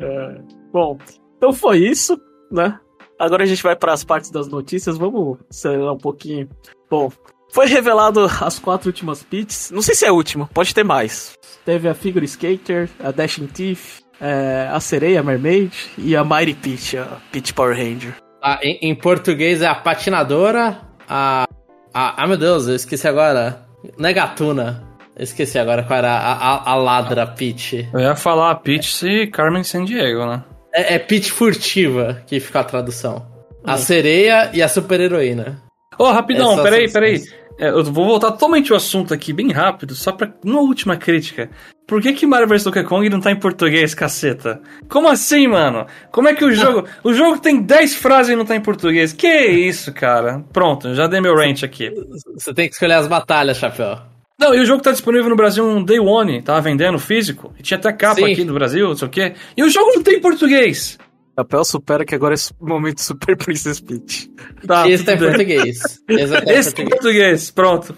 [0.00, 0.40] É,
[0.72, 0.98] Bom,
[1.36, 2.78] então foi isso, né?
[3.18, 6.48] Agora a gente vai para as partes das notícias, vamos acelerar um pouquinho.
[6.90, 7.10] Bom,
[7.50, 11.34] foi revelado as quatro últimas pits, não sei se é a última, pode ter mais.
[11.64, 16.54] Teve a Figure Skater, a Dashing Thief, é, a Sereia a Mermaid e a Mighty
[16.54, 18.14] Peach, a Peach Power Ranger.
[18.42, 21.46] Ah, em, em português é a patinadora, a,
[21.94, 22.22] a.
[22.22, 23.66] Ah, meu Deus, eu esqueci agora.
[23.98, 24.86] Não é gatuna.
[24.90, 27.88] Eu esqueci agora qual era a, a, a ladra Peach.
[27.92, 30.44] Eu ia falar a Peach e Carmen Sandiego, né?
[30.72, 33.26] É, é Peach furtiva que fica a tradução.
[33.64, 35.62] A sereia e a super heroína.
[35.98, 37.22] Ô, rapidão, Essas peraí, peraí.
[37.58, 41.50] É, eu vou voltar totalmente o assunto aqui, bem rápido, só pra uma última crítica.
[41.86, 44.60] Por que que Mario vs Donkey Kong não tá em português, caceta?
[44.88, 45.86] Como assim, mano?
[46.12, 46.86] Como é que o jogo...
[47.02, 49.12] o jogo tem 10 frases e não tá em português?
[49.12, 50.44] Que isso, cara?
[50.52, 51.90] Pronto, já dei meu rant aqui.
[52.34, 53.98] Você tem que escolher as batalhas, chapéu.
[54.38, 57.62] Não, e o jogo tá disponível no Brasil um Day One, tava vendendo físico, e
[57.62, 58.32] tinha até capa Sim.
[58.32, 59.34] aqui do Brasil, não sei o quê.
[59.56, 60.98] E o jogo não tem em português.
[61.34, 64.30] Papel supera que agora é o momento Super Princess Peach.
[64.66, 65.28] Tá, Esse tá bem.
[65.28, 65.78] português.
[66.08, 66.88] Esse tá é em português.
[66.90, 67.94] português, pronto.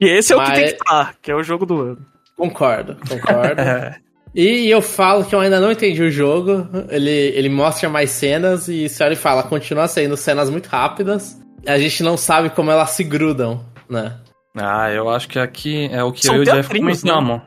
[0.00, 2.06] E esse é o que Mas- tem que estar, que é o jogo do ano.
[2.36, 3.60] Concordo, concordo.
[3.62, 3.96] É.
[4.34, 6.66] E eu falo que eu ainda não entendi o jogo.
[6.90, 11.38] Ele, ele mostra mais cenas e se olha e fala, continua sendo cenas muito rápidas.
[11.64, 14.16] A gente não sabe como elas se grudam, né?
[14.56, 16.78] Ah, eu acho que aqui é o que São eu e o Jeff né?
[16.78, 17.42] comentamos.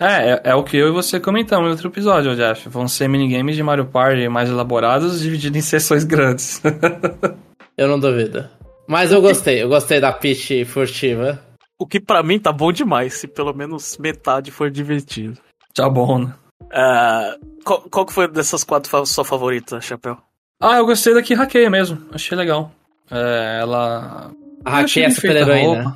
[0.00, 2.68] É, é, é o que eu e você comentamos no outro episódio, Jeff.
[2.68, 6.62] Vão ser minigames de Mario Party mais elaborados, divididos em sessões grandes.
[7.76, 8.48] Eu não duvido.
[8.88, 11.38] Mas eu gostei, eu gostei da Peach furtiva.
[11.78, 15.38] O que pra mim tá bom demais, se pelo menos metade for divertido.
[15.74, 16.34] Tá bom, né?
[16.72, 20.16] Ah, qual, qual que foi dessas quatro fa- sua favorita, Chapéu?
[20.60, 22.04] Ah, eu gostei da que hackeia mesmo.
[22.12, 22.72] Achei legal.
[23.10, 24.32] É, ela.
[24.64, 25.86] A achei é bem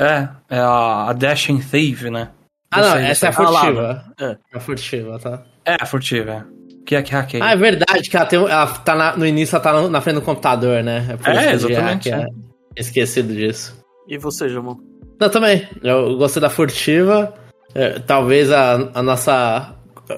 [0.00, 2.30] É, é a, a Dashing Thief, né?
[2.70, 4.04] Ah, não, essa é a furtiva.
[4.20, 4.24] É.
[4.52, 5.42] É a furtiva, tá?
[5.64, 6.44] É, a furtiva, é.
[6.86, 7.44] Que é que hackeia.
[7.44, 10.16] Ah, é verdade que ela, tem, ela tá na- no início, ela tá na frente
[10.16, 11.16] do computador, né?
[11.22, 12.80] por É, isso que eu disse exatamente, hack, é.
[12.80, 13.76] Esquecido disso.
[14.06, 14.76] E você, Jamon?
[15.20, 15.68] Não, também.
[15.82, 17.34] Eu gostei da furtiva.
[17.74, 19.74] É, talvez a, a nossa.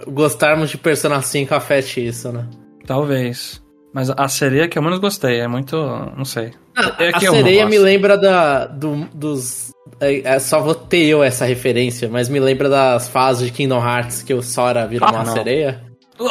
[0.06, 2.46] Gostarmos de Persona 5 afete isso, né?
[2.86, 3.60] Talvez.
[3.92, 5.76] Mas a sereia que eu menos gostei, é muito.
[6.16, 6.52] Não sei.
[6.98, 9.72] É a sereia me lembra da, do- dos.
[10.00, 13.82] É, é, só vou ter eu essa referência, mas me lembra das fases de Kingdom
[13.84, 15.32] Hearts que o Sora vira Ah, uma não.
[15.32, 15.82] sereia.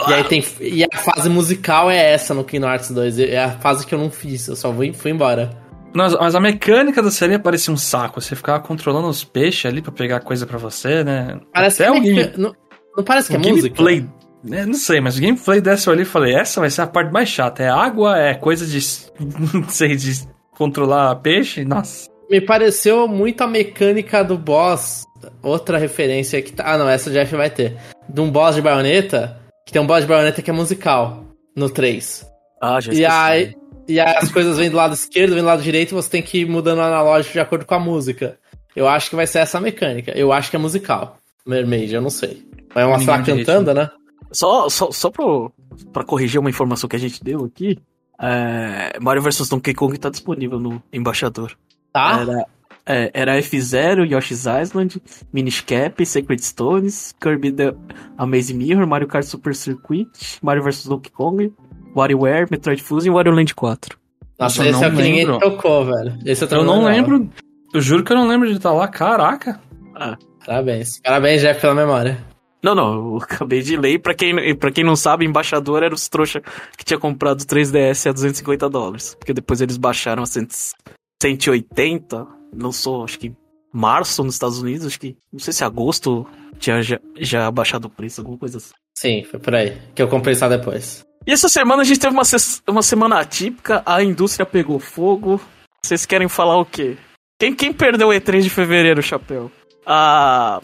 [0.08, 0.43] E aí tem.
[0.62, 3.19] E a fase musical é essa no Kingdom Hearts 2.
[3.19, 5.50] É a fase que eu não fiz, eu só fui, fui embora.
[5.93, 8.22] Mas, mas a mecânica da sereia parecia um saco.
[8.22, 11.39] Você ficava controlando os peixes ali pra pegar coisa pra você, né?
[11.52, 12.54] Parece Até que é meca- não,
[12.95, 13.67] não parece que é música.
[13.76, 14.08] gameplay.
[14.43, 16.88] Né, não sei, mas o gameplay dessa eu olhei e falei: essa vai ser a
[16.88, 17.63] parte mais chata.
[17.63, 18.80] É água, é coisa de.
[19.54, 21.65] Não sei, de controlar peixe.
[21.65, 22.10] Nossa.
[22.30, 25.04] Me pareceu muito a mecânica do boss.
[25.41, 26.63] Outra referência que tá.
[26.73, 27.75] Ah, não, essa o Jeff vai ter.
[28.08, 29.38] De um boss de baioneta.
[29.65, 31.25] Que tem um boss de baioneta que é musical.
[31.56, 32.25] No 3.
[32.62, 33.56] Ah, já E aí,
[33.88, 36.21] e aí as coisas vêm do lado esquerdo, vêm do lado direito e você tem
[36.21, 38.38] que ir mudando o analógico de acordo com a música.
[38.75, 40.12] Eu acho que vai ser essa mecânica.
[40.15, 41.17] Eu acho que é musical.
[41.45, 42.43] Mermaid, eu não sei.
[42.73, 43.89] Vai mostrar Ninguém de cantando, né?
[44.32, 45.52] Só, só, só pro,
[45.92, 47.80] pra corrigir uma informação que a gente deu aqui.
[48.22, 51.58] É, Mario vs Donkey Kong tá disponível no embaixador.
[51.94, 52.20] Tá?
[52.22, 52.46] Era,
[52.86, 55.02] é, era F0, Yoshi's Island,
[55.34, 57.74] Minish Cap, Sacred Stones, Kirby The
[58.18, 60.10] Amazing Mirror, Mario Kart Super Circuit,
[60.42, 61.54] Mario vs Donkey Kong,
[61.96, 63.98] WarioWare, Metroid Fusion e Wario Land 4.
[64.38, 65.39] Nossa, eu esse é o não que ninguém lembro.
[65.39, 66.18] tocou, velho.
[66.26, 66.96] Esse eu, Eu não lembrava.
[66.96, 67.30] lembro.
[67.74, 68.88] Eu juro que eu não lembro de estar lá.
[68.88, 69.60] Caraca.
[69.96, 71.00] Ah, Parabéns.
[71.04, 72.18] Parabéns, Jeff, pela memória.
[72.62, 74.00] Não, não, eu acabei de ler.
[74.00, 76.41] Pra quem, pra quem não sabe, embaixador era os trouxa
[76.78, 79.15] que tinha comprado o 3DS a 250 dólares.
[79.15, 80.48] Porque depois eles baixaram a 100
[81.22, 82.28] 180.
[82.54, 83.34] Lançou, acho que
[83.74, 84.88] março nos Estados Unidos.
[84.88, 88.74] Acho que, não sei se agosto tinha já, já baixado o preço, alguma coisa assim.
[88.98, 89.78] Sim, foi por aí.
[89.95, 91.06] Que eu comprei só depois.
[91.26, 92.24] E essa semana a gente teve uma,
[92.67, 93.82] uma semana atípica.
[93.86, 95.39] A indústria pegou fogo.
[95.84, 96.98] Vocês querem falar o quê?
[97.39, 99.50] Quem, quem perdeu o E3 de fevereiro, Chapéu?
[99.86, 100.62] A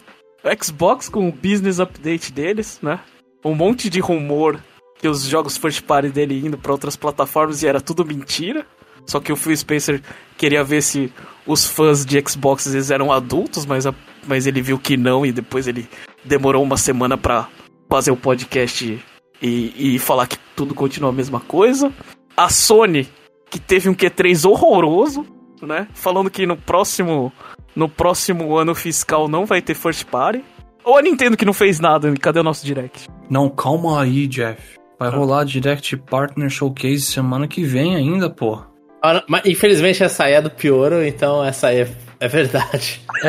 [0.62, 3.00] Xbox com o business update deles, né?
[3.44, 4.60] Um monte de rumor
[4.98, 8.66] que os jogos first party dele indo pra outras plataformas e era tudo mentira.
[9.06, 10.02] Só que o Phil Spencer
[10.36, 11.12] queria ver se
[11.46, 13.94] os fãs de Xbox eles eram adultos, mas, a-
[14.26, 15.88] mas ele viu que não e depois ele
[16.24, 17.48] demorou uma semana pra
[17.88, 18.98] fazer o podcast
[19.40, 21.92] e, e falar que tudo continua a mesma coisa.
[22.36, 23.08] A Sony,
[23.48, 25.24] que teve um Q3 horroroso,
[25.62, 25.86] né?
[25.94, 27.32] Falando que no próximo,
[27.76, 30.42] no próximo ano fiscal não vai ter first party.
[30.82, 33.08] Ou a Nintendo que não fez nada, cadê o nosso direct?
[33.28, 34.76] Não, calma aí, Jeff.
[34.98, 35.12] Vai Ah.
[35.12, 38.62] rolar Direct Partner Showcase semana que vem ainda, pô.
[39.02, 43.00] Ah, Mas, infelizmente essa aí é do Pioro, então essa aí é, é verdade.
[43.22, 43.28] É,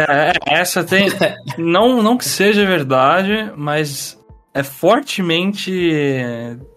[0.50, 1.08] é, essa tem.
[1.58, 4.17] não, não que seja verdade, mas
[4.58, 5.72] é fortemente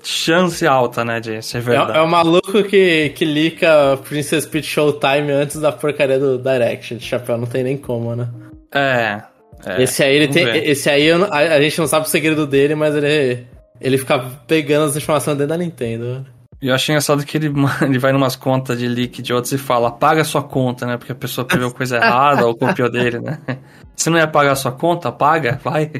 [0.02, 1.98] chance alta, né, de ser É, verdade.
[1.98, 6.96] é o maluco que, que lica Princess Peach Showtime antes da porcaria do Direct.
[6.96, 8.28] De chapéu, não tem nem como, né?
[8.70, 9.22] É.
[9.64, 10.68] é, esse aí, ele tem, ver.
[10.68, 13.46] esse aí a, a gente não sabe o segredo dele, mas ele,
[13.80, 16.26] ele fica pegando as informações dentro da Nintendo.
[16.60, 19.58] E eu achei engraçado que ele, ele vai numas contas de leak de outros e
[19.58, 20.98] fala, apaga sua conta, né?
[20.98, 23.38] Porque a pessoa pegou coisa errada ou copiou dele, né?
[23.96, 25.90] Se não ia pagar sua conta, apaga, vai.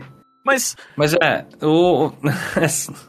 [0.44, 2.12] Mas Mas é, o.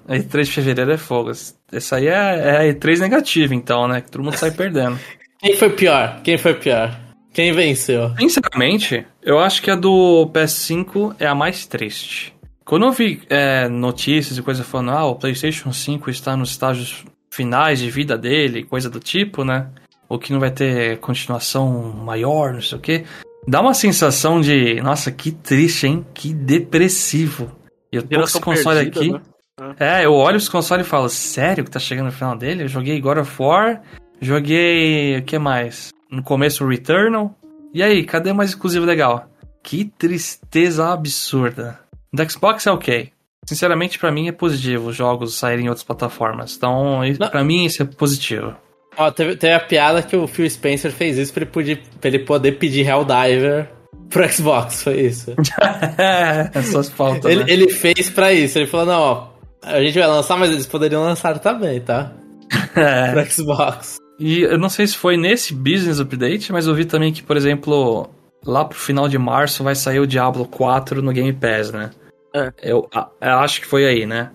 [0.07, 1.31] A E3 de fevereiro é fogo.
[1.71, 4.01] Essa aí é, é a E3 negativa, então, né?
[4.01, 4.99] Que todo mundo sai perdendo.
[5.39, 6.21] Quem foi pior?
[6.23, 6.99] Quem foi pior?
[7.33, 8.13] Quem venceu?
[8.19, 12.33] Sinceramente, eu acho que a do PS5 é a mais triste.
[12.65, 17.05] Quando eu vi é, notícias e coisa falando, ah, o PlayStation 5 está nos estágios
[17.29, 19.69] finais de vida dele, coisa do tipo, né?
[20.09, 23.05] Ou que não vai ter continuação maior, não sei o quê.
[23.47, 26.05] Dá uma sensação de, nossa, que triste, hein?
[26.13, 27.51] Que depressivo.
[27.91, 29.31] E eu tô com esse console perdida, aqui.
[29.59, 29.75] né?
[29.79, 32.63] É, eu olho esse console e falo, sério que tá chegando no final dele?
[32.63, 33.81] Eu joguei God of War,
[34.19, 35.17] joguei.
[35.17, 35.91] o que mais?
[36.09, 37.35] No começo Returnal.
[37.73, 39.29] E aí, cadê mais exclusivo legal?
[39.63, 41.79] Que tristeza absurda.
[42.11, 43.11] Do Xbox é ok.
[43.45, 46.55] Sinceramente, pra mim é positivo os jogos saírem em outras plataformas.
[46.55, 46.99] Então,
[47.29, 48.55] pra mim isso é positivo.
[48.97, 52.09] Ó, teve, teve a piada que o Phil Spencer fez isso pra ele, poder, pra
[52.09, 53.69] ele poder pedir Helldiver
[54.09, 55.33] pro Xbox, foi isso.
[56.53, 57.51] Essas faltas, ele, né?
[57.51, 59.27] ele fez pra isso, ele falou, não, ó,
[59.63, 62.13] a gente vai lançar, mas eles poderiam lançar também, tá?
[62.75, 63.11] É.
[63.11, 63.97] Pro Xbox.
[64.19, 67.35] E eu não sei se foi nesse Business Update, mas eu vi também que, por
[67.35, 68.09] exemplo,
[68.45, 71.89] lá pro final de março vai sair o Diablo 4 no Game Pass, né?
[72.33, 72.51] É.
[72.61, 74.31] Eu, eu acho que foi aí, né?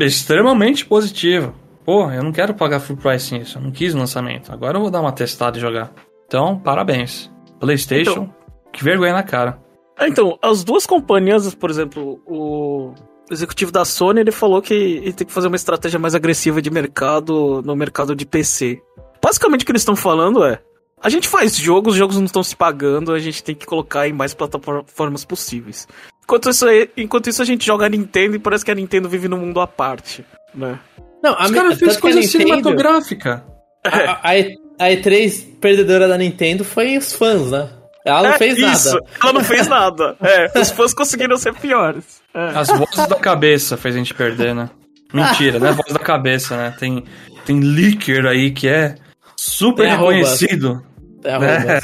[0.00, 1.54] Extremamente positivo.
[1.86, 3.58] Pô, eu não quero pagar full price nisso.
[3.58, 4.52] Eu não quis o lançamento.
[4.52, 5.92] Agora eu vou dar uma testada e jogar.
[6.26, 7.30] Então, parabéns.
[7.60, 8.34] PlayStation, então,
[8.72, 9.58] que vergonha na cara.
[10.00, 12.92] Então, as duas companhias, por exemplo, o
[13.30, 16.70] executivo da Sony, ele falou que ele tem que fazer uma estratégia mais agressiva de
[16.70, 18.82] mercado no mercado de PC.
[19.22, 20.60] Basicamente o que eles estão falando é:
[21.00, 24.08] a gente faz jogos, os jogos não estão se pagando, a gente tem que colocar
[24.08, 25.86] em mais plataformas possíveis.
[26.24, 29.28] Enquanto isso, enquanto isso a gente joga a Nintendo e parece que a Nintendo vive
[29.28, 30.78] num mundo à parte, né?
[31.26, 33.44] Não, a Os caras fez coisa Nintendo, cinematográfica.
[33.84, 34.32] A, a,
[34.78, 37.68] a, E3 perdedora da Nintendo foi os fãs, né?
[38.04, 39.06] Ela não é, fez isso, nada.
[39.20, 40.16] Ela não fez nada.
[40.22, 42.22] É, os fãs conseguiram ser piores.
[42.32, 42.46] É.
[42.56, 44.70] As vozes da cabeça fez a gente perder, né?
[45.12, 46.74] Mentira, não é voz da cabeça, né?
[46.78, 47.02] Tem,
[47.44, 48.94] tem leaker aí que é
[49.36, 50.84] super reconhecido.
[51.24, 51.80] Né?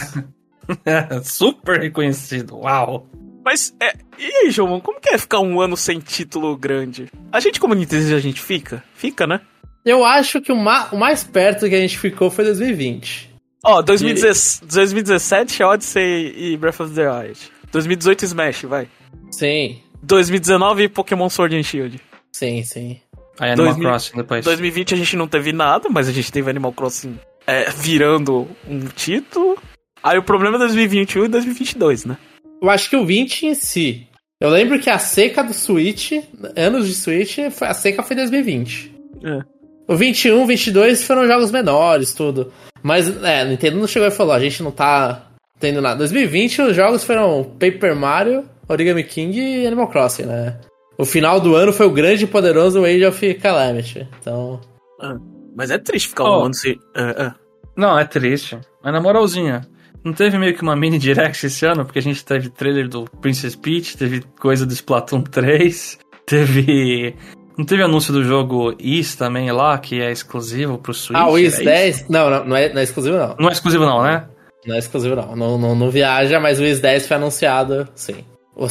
[0.86, 2.58] é, super reconhecido.
[2.58, 3.08] Uau.
[3.44, 7.10] Mas, é, e aí, João, como que é ficar um ano sem título grande?
[7.32, 8.82] A gente, como Nintendo, a gente fica?
[8.94, 9.40] Fica, né?
[9.84, 13.32] Eu acho que o, ma o mais perto que a gente ficou foi 2020.
[13.64, 17.38] Ó, oh, 2017 Odyssey e Breath of the Wild.
[17.70, 18.88] 2018 Smash, vai.
[19.30, 19.80] Sim.
[20.02, 22.00] 2019 Pokémon Sword and Shield.
[22.32, 23.00] Sim, sim.
[23.38, 24.44] Aí Animal 2000, Crossing depois.
[24.44, 28.86] 2020 a gente não teve nada, mas a gente teve Animal Crossing é, virando um
[28.86, 29.56] título.
[30.02, 32.18] Aí o problema é 2021 e 2022, né?
[32.62, 34.06] Eu acho que o 20 em si.
[34.40, 36.12] Eu lembro que a seca do Switch,
[36.56, 38.94] anos de Switch, a seca foi 2020.
[39.24, 39.40] É.
[39.88, 42.52] O 21, 22 foram jogos menores, tudo.
[42.82, 45.26] Mas, é, Nintendo não chegou e falou, a gente não tá
[45.58, 45.98] tendo nada.
[45.98, 50.58] 2020 os jogos foram Paper Mario, Origami King e Animal Crossing, né?
[50.96, 54.08] O final do ano foi o grande e poderoso Age of Calamity.
[54.20, 54.60] Então.
[55.00, 55.16] Ah,
[55.56, 56.42] mas é triste ficar oh.
[56.42, 56.74] um ano sem.
[56.74, 57.34] Uh, uh.
[57.76, 58.58] Não, é triste.
[58.82, 59.62] Mas na moralzinha,
[60.04, 61.84] não teve meio que uma mini direct esse ano?
[61.84, 67.14] Porque a gente teve trailer do Princess Peach, teve coisa do Splatoon 3, teve.
[67.56, 71.18] Não teve anúncio do jogo Is também lá, que é exclusivo pro Switch?
[71.18, 72.08] Ah, o Is é 10?
[72.08, 73.36] Não, não, não é, não é exclusivo não.
[73.38, 74.26] Não é exclusivo não, né?
[74.66, 75.36] Não é exclusivo não.
[75.36, 78.24] Não, não, não viaja, mas o Is 10 foi anunciado, sim.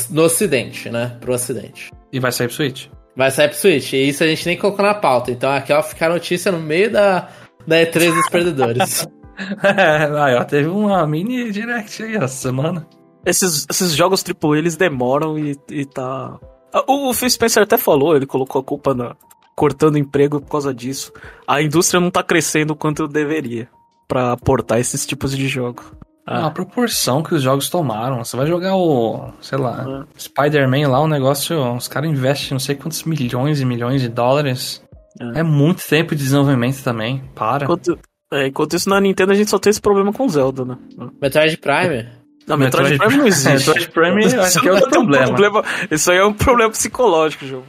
[0.09, 1.17] No ocidente, né?
[1.21, 1.91] Pro ocidente.
[2.11, 2.87] E vai sair pro Switch?
[3.15, 3.93] Vai sair pro Switch.
[3.93, 5.31] E isso a gente nem colocou na pauta.
[5.31, 7.29] Então aqui, ó, fica a notícia no meio da,
[7.67, 9.07] da E3 dos perdedores.
[9.63, 12.87] é, ó, teve uma mini direct aí essa semana.
[13.25, 16.39] Esses, esses jogos AAA, eles demoram e, e tá...
[16.87, 19.15] O, o Phil Spencer até falou, ele colocou a culpa na...
[19.55, 21.11] Cortando emprego por causa disso.
[21.45, 23.67] A indústria não tá crescendo quanto deveria
[24.07, 25.83] para portar esses tipos de jogo.
[26.25, 26.47] Ah.
[26.47, 28.23] A proporção que os jogos tomaram.
[28.23, 30.05] Você vai jogar o, sei lá, ah.
[30.17, 31.75] Spider-Man lá, o um negócio.
[31.75, 34.81] Os caras investem não sei quantos milhões e milhões de dólares.
[35.19, 35.33] Ah.
[35.35, 37.23] É muito tempo de desenvolvimento também.
[37.35, 37.65] Para.
[37.65, 37.99] Enquanto,
[38.31, 40.77] é, enquanto isso, na Nintendo a gente só tem esse problema com Zelda, né?
[41.21, 42.07] Metroid Prime?
[42.47, 43.69] Não, Metroid, Metroid Prime não existe.
[43.69, 45.23] Metroid Prime acho que é outro problema.
[45.25, 45.63] Um problema.
[45.91, 47.63] Isso aí é um problema psicológico, João.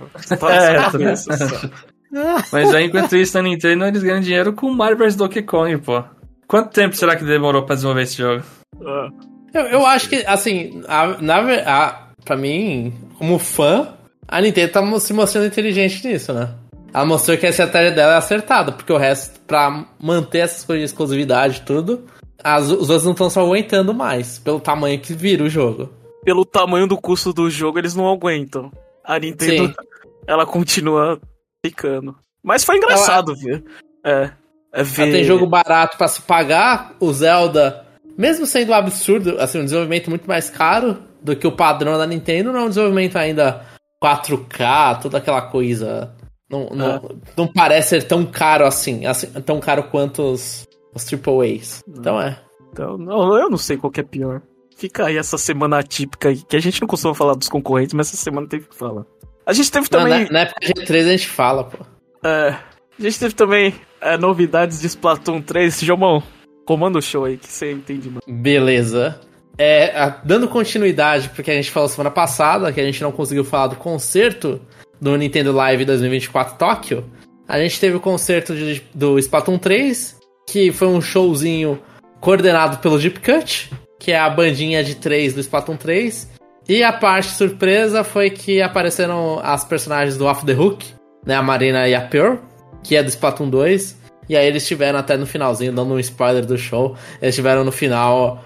[0.50, 0.78] é,
[2.52, 6.04] Mas aí, enquanto isso, na Nintendo, eles ganham dinheiro com Mario vs Donkey Kong, pô.
[6.46, 8.42] Quanto tempo será que demorou pra desenvolver esse jogo?
[9.54, 13.94] Eu, eu acho que, assim, a, na, a, pra mim, como fã,
[14.28, 16.50] a Nintendo tá se mostrando inteligente nisso, né?
[16.92, 20.80] Ela mostrou que a estratégia dela é acertada, porque o resto, pra manter essas coisas
[20.80, 22.04] de exclusividade e tudo,
[22.42, 25.90] as, os outros não estão só aguentando mais, pelo tamanho que vira o jogo.
[26.24, 28.70] Pelo tamanho do custo do jogo, eles não aguentam.
[29.04, 29.74] A Nintendo, Sim.
[30.26, 31.18] ela continua
[31.64, 32.14] ficando.
[32.42, 33.40] Mas foi engraçado, ela...
[33.40, 33.64] ver.
[34.04, 34.30] É.
[34.72, 35.12] É ver...
[35.12, 40.10] tem jogo barato para se pagar, o Zelda, mesmo sendo um absurdo, assim, um desenvolvimento
[40.10, 43.64] muito mais caro do que o padrão da Nintendo, não é um desenvolvimento ainda
[44.02, 46.14] 4K, toda aquela coisa.
[46.52, 47.00] Não, não, é.
[47.34, 51.82] não parece ser tão caro assim, assim, tão caro quanto os, os AAAs.
[51.88, 52.38] Então é.
[52.70, 54.42] Então, não, eu não sei qual que é pior.
[54.76, 58.22] Fica aí essa semana atípica que a gente não costuma falar dos concorrentes, mas essa
[58.22, 59.04] semana teve que falar.
[59.46, 60.24] A gente teve também.
[60.24, 61.78] Não, na, na época de 3 a gente fala, pô.
[62.22, 62.48] É.
[62.98, 65.80] A gente teve também é, novidades de Splatoon 3.
[65.80, 66.22] Jomão,
[66.66, 68.20] comanda o show aí que você entende, mano.
[68.26, 69.20] Beleza.
[69.56, 73.44] É, a, dando continuidade porque a gente falou semana passada, que a gente não conseguiu
[73.44, 74.60] falar do concerto
[75.02, 77.04] do Nintendo Live 2024 Tóquio,
[77.48, 80.16] a gente teve o concerto de, do Splatoon 3,
[80.48, 81.82] que foi um showzinho
[82.20, 86.30] coordenado pelo Deep Cut, que é a bandinha de 3 do Splatoon 3.
[86.68, 90.86] E a parte surpresa foi que apareceram as personagens do Off the Hook,
[91.26, 92.36] né, a Marina e a Pearl,
[92.84, 94.00] que é do Splatoon 2.
[94.28, 97.72] E aí eles tiveram até no finalzinho, dando um spoiler do show, eles tiveram no
[97.72, 98.40] final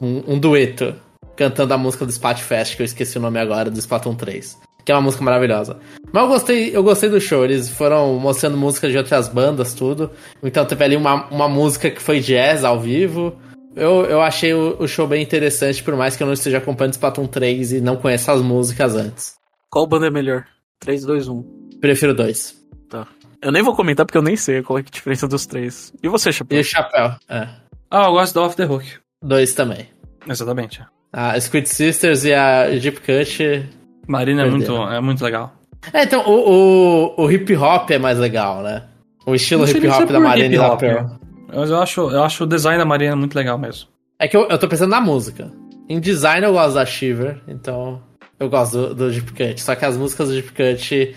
[0.00, 0.94] um, um dueto
[1.36, 4.58] cantando a música do Splatfest, que eu esqueci o nome agora, do Splatoon 3.
[4.84, 5.78] Que é uma música maravilhosa.
[6.12, 10.10] Mas eu gostei, eu gostei do show, eles foram mostrando músicas de outras bandas, tudo.
[10.42, 13.36] Então teve ali uma, uma música que foi jazz ao vivo.
[13.74, 16.92] Eu, eu achei o, o show bem interessante, por mais que eu não esteja acompanhando
[16.92, 19.34] Splatoon 3 e não conheça as músicas antes.
[19.70, 20.44] Qual banda é melhor?
[20.80, 21.62] 3, 2, 1.
[21.80, 22.54] Prefiro dois.
[22.88, 23.08] Tá.
[23.40, 25.92] Eu nem vou comentar porque eu nem sei qual é a diferença dos três.
[26.02, 26.58] E você, Chapéu?
[26.58, 27.48] E o Chapéu, é.
[27.90, 28.84] Ah, eu gosto do Off the Hook.
[29.20, 29.88] Dois também.
[30.28, 30.80] Exatamente.
[31.12, 33.68] A Squid Sisters e a Jeep Cut.
[34.06, 35.54] Marina é muito, é muito legal.
[35.92, 38.84] É, então o, o, o hip hop é mais legal, né?
[39.26, 41.06] O estilo hip hop é da Marina e da Pearl.
[41.54, 43.88] Mas eu acho, eu acho o design da Marina muito legal mesmo.
[44.18, 45.50] É que eu, eu tô pensando na música.
[45.88, 48.00] Em design eu gosto da Shiver, então
[48.38, 49.60] eu gosto do, do Deep Cut.
[49.60, 51.16] Só que as músicas do Deep Cut,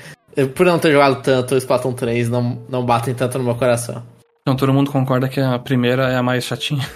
[0.54, 4.04] por não ter jogado tanto o Splatoon 3, não, não batem tanto no meu coração.
[4.42, 6.88] Então todo mundo concorda que a primeira é a mais chatinha.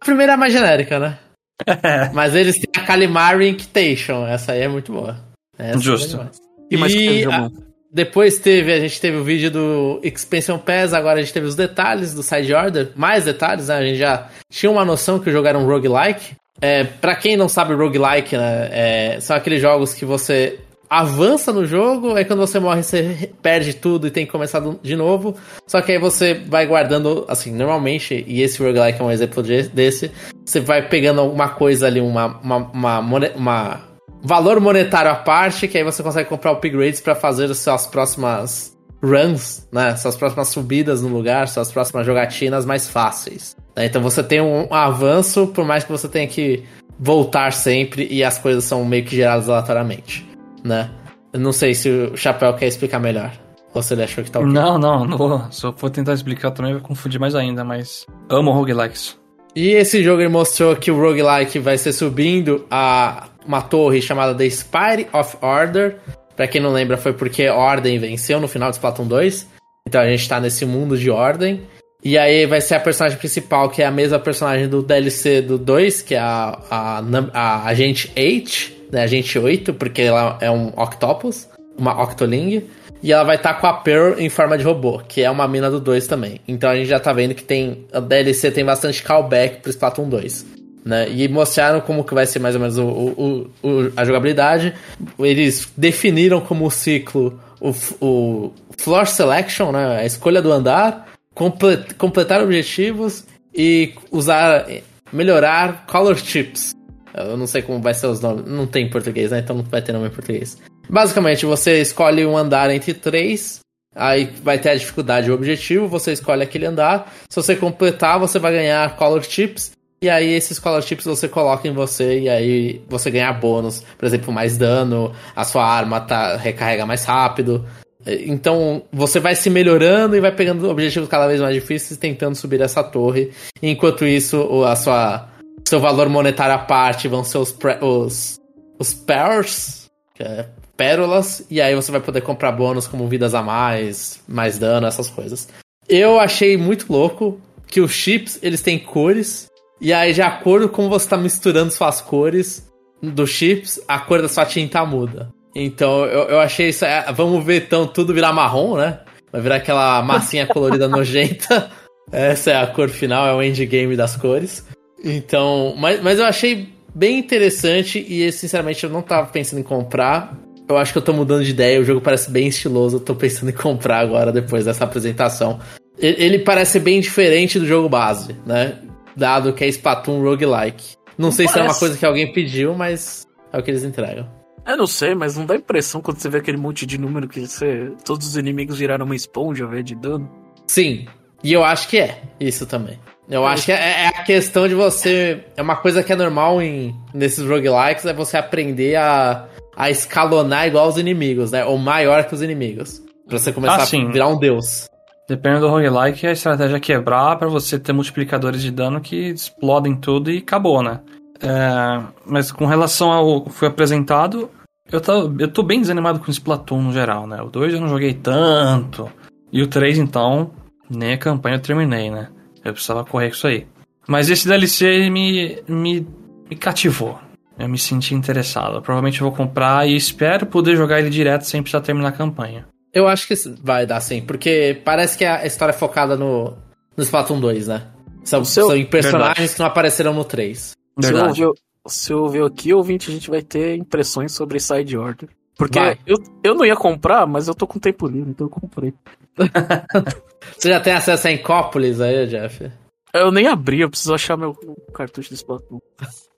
[0.00, 1.18] A primeira é mais genérica, né?
[1.66, 2.10] É.
[2.14, 5.16] Mas eles têm a Calimari Invitation, essa aí é muito boa.
[5.58, 6.20] Essa Justo.
[6.20, 6.28] é.
[6.70, 7.50] E mais teve, a-?
[7.90, 11.56] Depois teve, a gente teve o vídeo do Expansion Pass, agora a gente teve os
[11.56, 13.76] detalhes do Side Order, mais detalhes, né?
[13.76, 16.36] A gente já tinha uma noção que o jogo era um roguelike.
[16.60, 18.68] É, pra quem não sabe roguelike, né?
[18.72, 20.58] é, são aqueles jogos que você
[20.90, 24.96] avança no jogo, aí quando você morre você perde tudo e tem que começar de
[24.96, 25.34] novo.
[25.66, 29.68] Só que aí você vai guardando, assim, normalmente, e esse roguelike é um exemplo de-
[29.68, 30.10] desse,
[30.44, 32.98] você vai pegando alguma coisa ali, uma, uma, uma,
[33.36, 33.80] uma
[34.22, 38.76] valor monetário à parte, que aí você consegue comprar upgrades pra fazer as suas próximas
[39.02, 39.94] runs, né?
[39.96, 43.56] Suas próximas subidas no lugar, suas próximas jogatinas mais fáceis.
[43.76, 43.86] né?
[43.86, 46.64] Então você tem um avanço, por mais que você tenha que
[46.98, 50.26] voltar sempre e as coisas são meio que geradas aleatoriamente,
[50.64, 50.90] né?
[51.32, 53.32] Eu não sei se o Chapéu quer explicar melhor.
[53.74, 54.50] Ou se ele achou que tá ok.
[54.50, 55.52] Não, não, não.
[55.52, 59.16] Se eu for tentar explicar também vai confundir mais ainda, mas amo roguelikes.
[59.54, 64.34] E esse jogo ele mostrou que o roguelike vai ser subindo a uma torre chamada
[64.34, 65.96] The Spire of Order.
[66.36, 69.46] Pra quem não lembra, foi porque Ordem venceu no final de Splatoon 2.
[69.86, 71.62] Então a gente tá nesse mundo de Ordem.
[72.04, 75.58] E aí vai ser a personagem principal, que é a mesma personagem do DLC do
[75.58, 79.02] 2, que é a, a, num- a Agente 8, né?
[79.02, 82.64] Agente 8, porque ela é um Octopus, uma Octoling.
[83.02, 85.70] E ela vai estar com a Pearl em forma de robô, que é uma mina
[85.70, 86.40] do 2 também.
[86.48, 87.86] Então a gente já tá vendo que tem.
[87.92, 90.44] A DLC tem bastante callback pro Splatoon 2.
[90.84, 91.08] Né?
[91.10, 94.74] E mostraram como que vai ser mais ou menos o, o- o- a jogabilidade.
[95.18, 99.98] Eles definiram como ciclo o, o Floor Selection, né?
[100.00, 103.24] a escolha do andar, comple- completar objetivos
[103.54, 104.66] e usar.
[105.12, 106.74] melhorar color chips.
[107.14, 108.44] Eu não sei como vai ser os nomes.
[108.46, 109.40] Não tem em português, né?
[109.40, 110.58] Então não vai ter nome em português.
[110.88, 113.60] Basicamente, você escolhe um andar entre três.
[113.94, 115.88] Aí vai ter a dificuldade e o objetivo.
[115.88, 117.12] Você escolhe aquele andar.
[117.28, 119.72] Se você completar, você vai ganhar color chips.
[120.00, 122.20] E aí esses color chips você coloca em você.
[122.20, 123.82] E aí você ganha bônus.
[123.98, 125.12] Por exemplo, mais dano.
[125.34, 127.66] A sua arma tá, recarrega mais rápido.
[128.06, 132.60] Então você vai se melhorando e vai pegando objetivos cada vez mais difíceis, tentando subir
[132.60, 133.32] essa torre.
[133.60, 135.28] Enquanto isso, a sua
[135.66, 138.38] seu valor monetário à parte vão ser os os,
[138.78, 143.42] os pearls, que é pérolas, e aí você vai poder comprar bônus como vidas a
[143.42, 145.48] mais, mais dano, essas coisas.
[145.88, 149.48] Eu achei muito louco que os chips eles têm cores
[149.80, 152.68] e aí de acordo com você tá misturando suas cores
[153.02, 155.28] dos chips, a cor da sua tinta muda.
[155.54, 156.84] Então eu, eu achei isso.
[156.84, 159.00] é, vamos ver então tudo virar marrom, né?
[159.32, 161.70] Vai virar aquela massinha colorida nojenta.
[162.10, 164.64] Essa é a cor final, é o endgame das cores.
[165.02, 170.36] Então, mas, mas eu achei bem interessante e sinceramente eu não tava pensando em comprar.
[170.68, 173.14] Eu acho que eu tô mudando de ideia, o jogo parece bem estiloso, eu tô
[173.14, 175.60] pensando em comprar agora depois dessa apresentação.
[175.98, 178.78] Ele parece bem diferente do jogo base, né?
[179.16, 180.96] Dado que é Splatoon roguelike.
[181.16, 181.80] Não sei se é uma parece.
[181.80, 184.28] coisa que alguém pediu, mas é o que eles entregam.
[184.66, 187.40] Eu não sei, mas não dá impressão quando você vê aquele monte de número que
[187.40, 190.30] você, todos os inimigos viraram uma esponja, velho, de dano.
[190.66, 191.06] Sim,
[191.42, 192.98] e eu acho que é isso também.
[193.28, 195.44] Eu acho que é, é a questão de você.
[195.56, 200.66] É uma coisa que é normal em, nesses roguelikes, é você aprender a, a escalonar
[200.66, 201.64] igual os inimigos, né?
[201.64, 203.02] Ou maior que os inimigos.
[203.28, 204.88] Pra você começar Ah, a virar um deus.
[205.28, 209.94] Dependendo do roguelike, a estratégia é quebrar pra você ter multiplicadores de dano que explodem
[209.94, 211.00] tudo e acabou, né?
[211.42, 214.50] É, mas com relação ao que foi apresentado,
[214.90, 217.42] eu tô, eu tô bem desanimado com o Splatoon no geral, né?
[217.42, 219.12] O 2 eu não joguei tanto.
[219.52, 220.50] E o 3, então,
[220.90, 222.28] nem a campanha eu terminei, né?
[222.64, 223.66] Eu precisava correr com isso aí.
[224.06, 226.06] Mas esse DLC me, me,
[226.48, 227.18] me cativou.
[227.58, 228.80] Eu me senti interessado.
[228.80, 232.66] Provavelmente eu vou comprar e espero poder jogar ele direto sem precisar terminar a campanha.
[232.92, 236.56] Eu acho que vai dar sim, porque parece que a história é focada no,
[236.96, 237.82] no Splatoon 2, né?
[238.24, 239.54] São, seu- são em personagens Verdade.
[239.54, 240.58] que não apareceram no 3.
[240.58, 241.44] Se eu, Verdade.
[241.44, 245.28] ouvir, se eu ouvir aqui, ouvinte, a gente vai ter impressões sobre Side Order.
[245.58, 245.98] Porque Vai.
[246.06, 248.94] eu, eu não ia comprar, mas eu tô com tempo livre, então eu comprei.
[250.56, 252.70] Você já tem acesso a Encópolis aí, Jeff?
[253.12, 254.54] Eu nem abri, eu preciso achar meu
[254.94, 255.80] cartucho de Splatoon.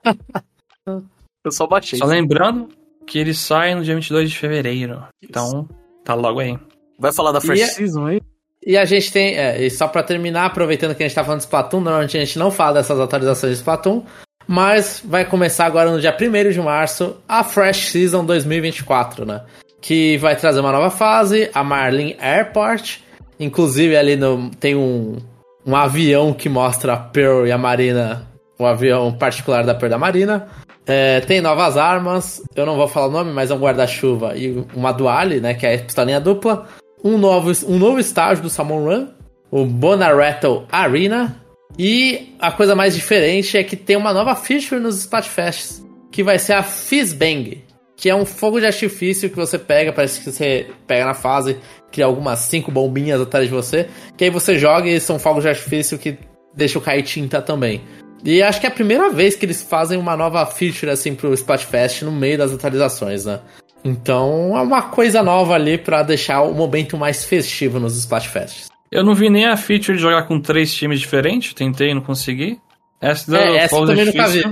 [1.45, 1.99] eu só baixei.
[1.99, 2.69] Só lembrando
[3.05, 5.03] que ele sai no dia 22 de fevereiro.
[5.21, 5.69] Então,
[6.03, 6.57] tá logo aí.
[6.97, 8.21] Vai falar da First E é- Season aí?
[8.65, 11.39] E a gente tem, é, e só pra terminar, aproveitando que a gente tá falando
[11.39, 14.03] de Splatoon, normalmente a gente não fala dessas atualizações de Splatoon,
[14.47, 19.41] mas vai começar agora no dia 1 de março a Fresh Season 2024, né?
[19.79, 22.99] Que vai trazer uma nova fase, a Marlin Airport,
[23.39, 25.17] inclusive ali no, tem um,
[25.65, 28.27] um avião que mostra a Pearl e a Marina,
[28.59, 30.47] o avião particular da Pearl da Marina.
[30.85, 34.65] É, tem novas armas, eu não vou falar o nome, mas é um guarda-chuva e
[34.75, 35.53] uma duale, né?
[35.53, 36.67] Que é a pistolinha dupla
[37.03, 39.07] um novo, um novo estágio do Salmon Run,
[39.49, 41.40] o Bonaretto Arena.
[41.77, 46.37] E a coisa mais diferente é que tem uma nova feature nos Splatfests, que vai
[46.37, 47.63] ser a Fizzbang,
[47.95, 51.57] que é um fogo de artifício que você pega, parece que você pega na fase,
[51.91, 55.49] cria algumas cinco bombinhas atrás de você, que aí você joga e são fogos de
[55.49, 56.17] artifício que
[56.53, 57.81] deixam cair tinta também.
[58.23, 61.33] E acho que é a primeira vez que eles fazem uma nova feature assim pro
[61.33, 63.39] Splatfest no meio das atualizações, né?
[63.83, 68.70] Então é uma coisa nova ali pra deixar o momento mais festivo nos Splatfests.
[68.91, 72.01] Eu não vi nem a feature de jogar com três times diferentes, tentei e não
[72.01, 72.59] consegui.
[72.99, 74.43] Essa, do É, essa fogos também nunca vi.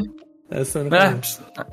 [0.49, 1.19] Essa eu nunca vi.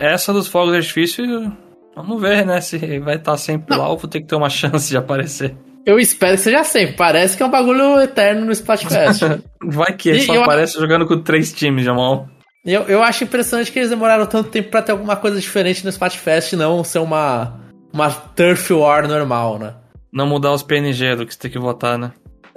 [0.01, 1.53] É, essa dos fogos de artifício,
[1.95, 2.61] vamos ver, né?
[2.61, 5.55] Se vai estar sempre lá ou vou ter que ter uma chance de aparecer.
[5.87, 6.97] Eu espero que seja sempre.
[6.97, 9.23] Parece que é um bagulho eterno no Splatfest.
[9.63, 12.29] Vai que E só eu- aparece jogando com três times, Jamal.
[12.65, 15.91] eu, eu acho impressionante que eles demoraram tanto tempo pra ter alguma coisa diferente no
[15.91, 17.61] Splatfest e não ser uma,
[17.93, 19.75] uma Turf War normal, né?
[20.13, 22.11] Não mudar os PNG do que você tem que votar, né?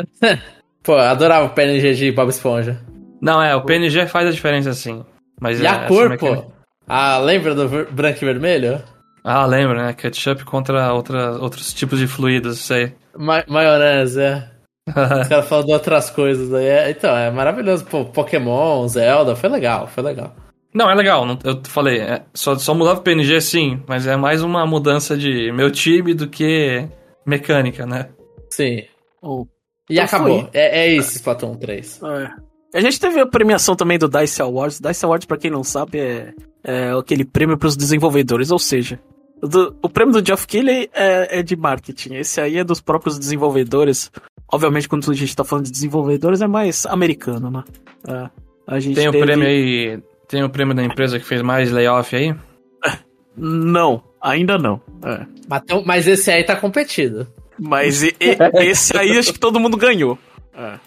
[0.84, 2.80] Pô, eu adorava o PNG de Bob Esponja.
[3.22, 5.04] Não, é, o PNG faz a diferença sim.
[5.40, 6.52] Mas E é, a cor, mecânica- pô?
[6.88, 8.82] Ah, lembra do branco e vermelho?
[9.24, 9.94] Ah, lembra, né?
[9.94, 12.94] Ketchup contra outra, outros tipos de fluidos, sei.
[13.16, 14.50] Ma maionese, é.
[14.88, 16.66] Os caras falam de outras coisas aí.
[16.66, 17.86] É, então, é maravilhoso.
[17.86, 20.34] Pô, Pokémon, Zelda, foi legal, foi legal.
[20.74, 24.16] Não, é legal, não- eu falei, é, só, só mudava o PNG sim, mas é
[24.16, 26.88] mais uma mudança de meu time do que
[27.26, 28.10] mecânica, né?
[28.50, 28.84] Sim.
[29.22, 29.46] Oh.
[29.90, 30.50] E Então acabou.
[30.54, 32.00] É, é isso, Splatoon 3.
[32.04, 32.78] É.
[32.78, 34.80] A gente teve a premiação também do DICE Awards.
[34.80, 36.34] DICE Awards, pra quem não sabe, é,
[36.64, 39.00] é aquele prêmio pros desenvolvedores, ou seja,
[39.42, 42.14] o, do- o prêmio do Geoff Keighley é, é de marketing.
[42.16, 44.12] Esse aí é dos próprios desenvolvedores.
[44.52, 47.64] Obviamente, quando a gente tá falando de desenvolvedores, é mais americano, né?
[48.08, 48.30] É,
[48.68, 51.72] a gente Tem o teve- prêmio aí, tem o prêmio da empresa que fez mais
[51.72, 52.36] layoff aí?
[53.36, 54.82] Não, ainda não.
[55.04, 55.26] É.
[55.48, 57.26] Mas, mas esse aí tá competido.
[57.60, 60.18] Mas e- e- esse aí acho que todo mundo ganhou.
[60.54, 60.80] É.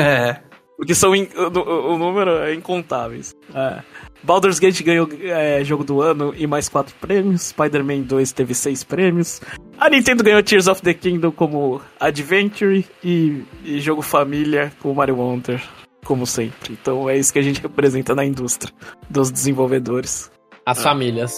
[0.00, 0.40] É.
[0.76, 3.34] Porque são in- o, o- número é incontáveis.
[3.54, 3.80] É.
[4.22, 7.42] Baldur's Gate ganhou é, jogo do ano e mais quatro prêmios.
[7.48, 9.40] Spider-Man 2 teve seis prêmios.
[9.78, 15.16] A Nintendo ganhou Tears of the Kingdom como Adventure e, e jogo família com Mario
[15.16, 15.62] Wonder,
[16.04, 16.72] como sempre.
[16.72, 18.72] Então é isso que a gente representa na indústria
[19.10, 20.30] dos desenvolvedores.
[20.66, 21.36] As famílias.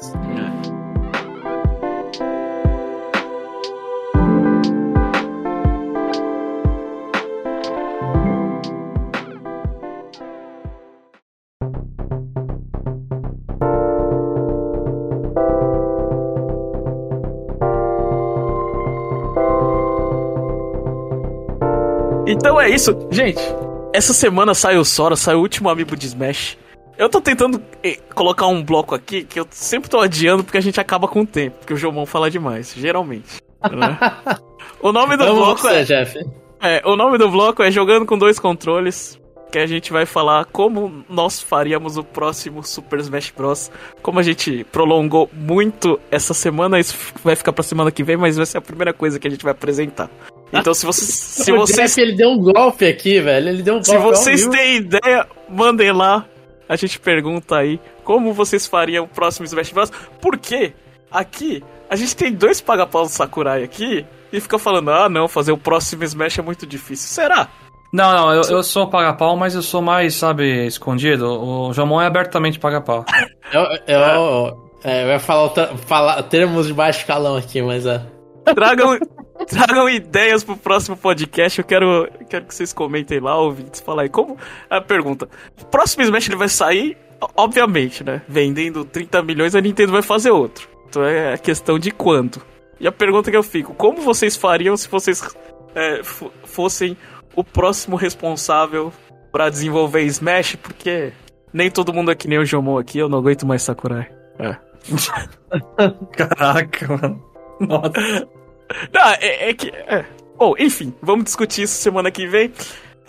[22.37, 23.41] Então é isso, gente.
[23.93, 26.59] Essa semana sai o Sora, sai o último amiibo de Smash.
[26.99, 30.63] Eu tô tentando eh, colocar um bloco aqui que eu sempre tô adiando porque a
[30.63, 33.41] gente acaba com o tempo, porque o Jomão fala demais, geralmente.
[33.71, 33.99] né?
[34.81, 36.19] o nome do Amo bloco você, é, Jeff.
[36.63, 39.21] é, o nome do bloco é jogando com dois controles,
[39.51, 43.71] que a gente vai falar como nós faríamos o próximo Super Smash Bros.
[44.03, 48.37] Como a gente prolongou muito essa semana, isso vai ficar pra semana que vem, mas
[48.37, 50.11] vai ser a primeira coisa que a gente vai apresentar.
[50.53, 51.09] Então se vocês
[51.45, 53.49] se o vocês Jeff, ele deu um golpe aqui, velho.
[53.49, 53.89] Ele deu um golpe.
[53.89, 56.27] se ao vocês têm ideia, mandem lá.
[56.69, 59.93] A gente pergunta aí como vocês fariam o próximo Smash Bros.
[60.21, 60.73] Porque
[61.11, 65.53] aqui a gente tem dois paga-paus do Sakurai aqui e fica falando: ah, não, fazer
[65.53, 67.09] o próximo Smash é muito difícil.
[67.09, 67.49] Será?
[67.93, 71.27] Não, não, eu, eu sou paga-pau, mas eu sou mais, sabe, escondido.
[71.27, 73.05] O Jamon é abertamente paga-pau.
[73.53, 75.49] Eu, eu, é, eu ia falar,
[75.87, 78.03] falar termos de baixo escalão aqui, mas é.
[78.55, 78.99] Tragam,
[79.49, 81.59] tragam ideias pro próximo podcast.
[81.59, 83.81] Eu quero, quero que vocês comentem lá, ouvintes.
[83.81, 84.37] Fala aí como.
[84.71, 85.29] A pergunta:
[85.61, 86.97] o próximo Smash ele vai sair,
[87.37, 88.23] obviamente, né?
[88.29, 90.69] Vendendo 30 milhões, a Nintendo vai fazer outro.
[90.89, 92.41] Então é a questão de quando.
[92.79, 95.23] E a pergunta que eu fico: como vocês fariam se vocês
[95.75, 96.97] é, fo- fossem
[97.35, 98.93] o próximo responsável
[99.33, 100.57] pra desenvolver Smash?
[100.57, 101.13] Porque
[101.53, 104.09] nem todo mundo que nem o Jomon aqui, eu não aguento mais Sakurai.
[104.39, 104.57] É.
[106.17, 107.25] Caraca, mano.
[107.61, 108.29] Nossa.
[108.93, 109.69] Não, é, é que.
[109.71, 110.05] É.
[110.39, 112.53] Bom, enfim, vamos discutir isso semana que vem.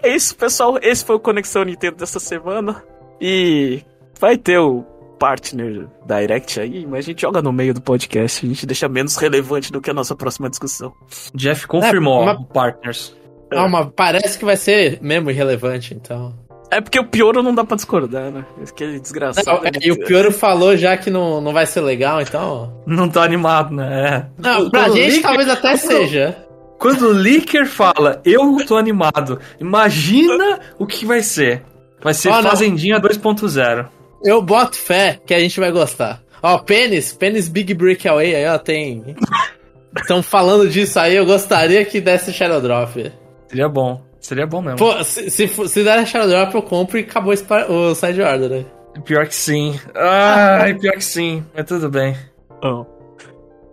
[0.02, 0.78] É isso, pessoal.
[0.82, 2.84] Esse foi o Conexão Nintendo dessa semana.
[3.20, 3.82] E
[4.20, 4.84] vai ter o
[5.20, 8.46] partner direct aí, mas a gente joga no meio do podcast.
[8.46, 10.94] A gente deixa menos relevante do que a nossa próxima discussão.
[11.34, 13.18] Jeff confirmou É, uma- o Partners.
[13.52, 16.34] Ah, mas parece que vai ser mesmo irrelevante, então.
[16.70, 18.46] É porque o Pioro não dá pra discordar, né?
[18.68, 19.46] Aquele desgraçado.
[19.48, 22.82] Não, é, e o Pioro falou já que não, não vai ser legal, então.
[22.86, 24.28] Não tô animado, né?
[24.38, 24.42] É.
[24.42, 26.38] Não, pra gente Licker- talvez até quando- seja.
[26.78, 31.64] Quando o Licker fala, eu não tô animado, imagina o que vai ser.
[32.04, 32.44] Vai ser não.
[32.44, 33.88] Fazendinha 2.0.
[34.24, 36.22] Eu boto fé que a gente vai gostar.
[36.44, 39.16] Ó, Pênis, Pênis Big Breakaway aí, ó, tem.
[39.98, 43.12] Estão falando disso aí, eu gostaria que desse Shadow Drop.
[43.48, 44.02] Seria bom.
[44.28, 44.78] Seria bom mesmo.
[44.78, 48.66] Pô, se, se, se der Shadow Drop, eu compro e acabou o side order, né?
[49.06, 49.80] Pior que sim.
[49.96, 51.46] Ai, pior que sim.
[51.56, 52.14] Mas tudo bem.
[52.62, 52.86] Bom.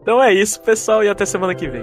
[0.01, 1.83] Então é isso, pessoal, e até semana que vem.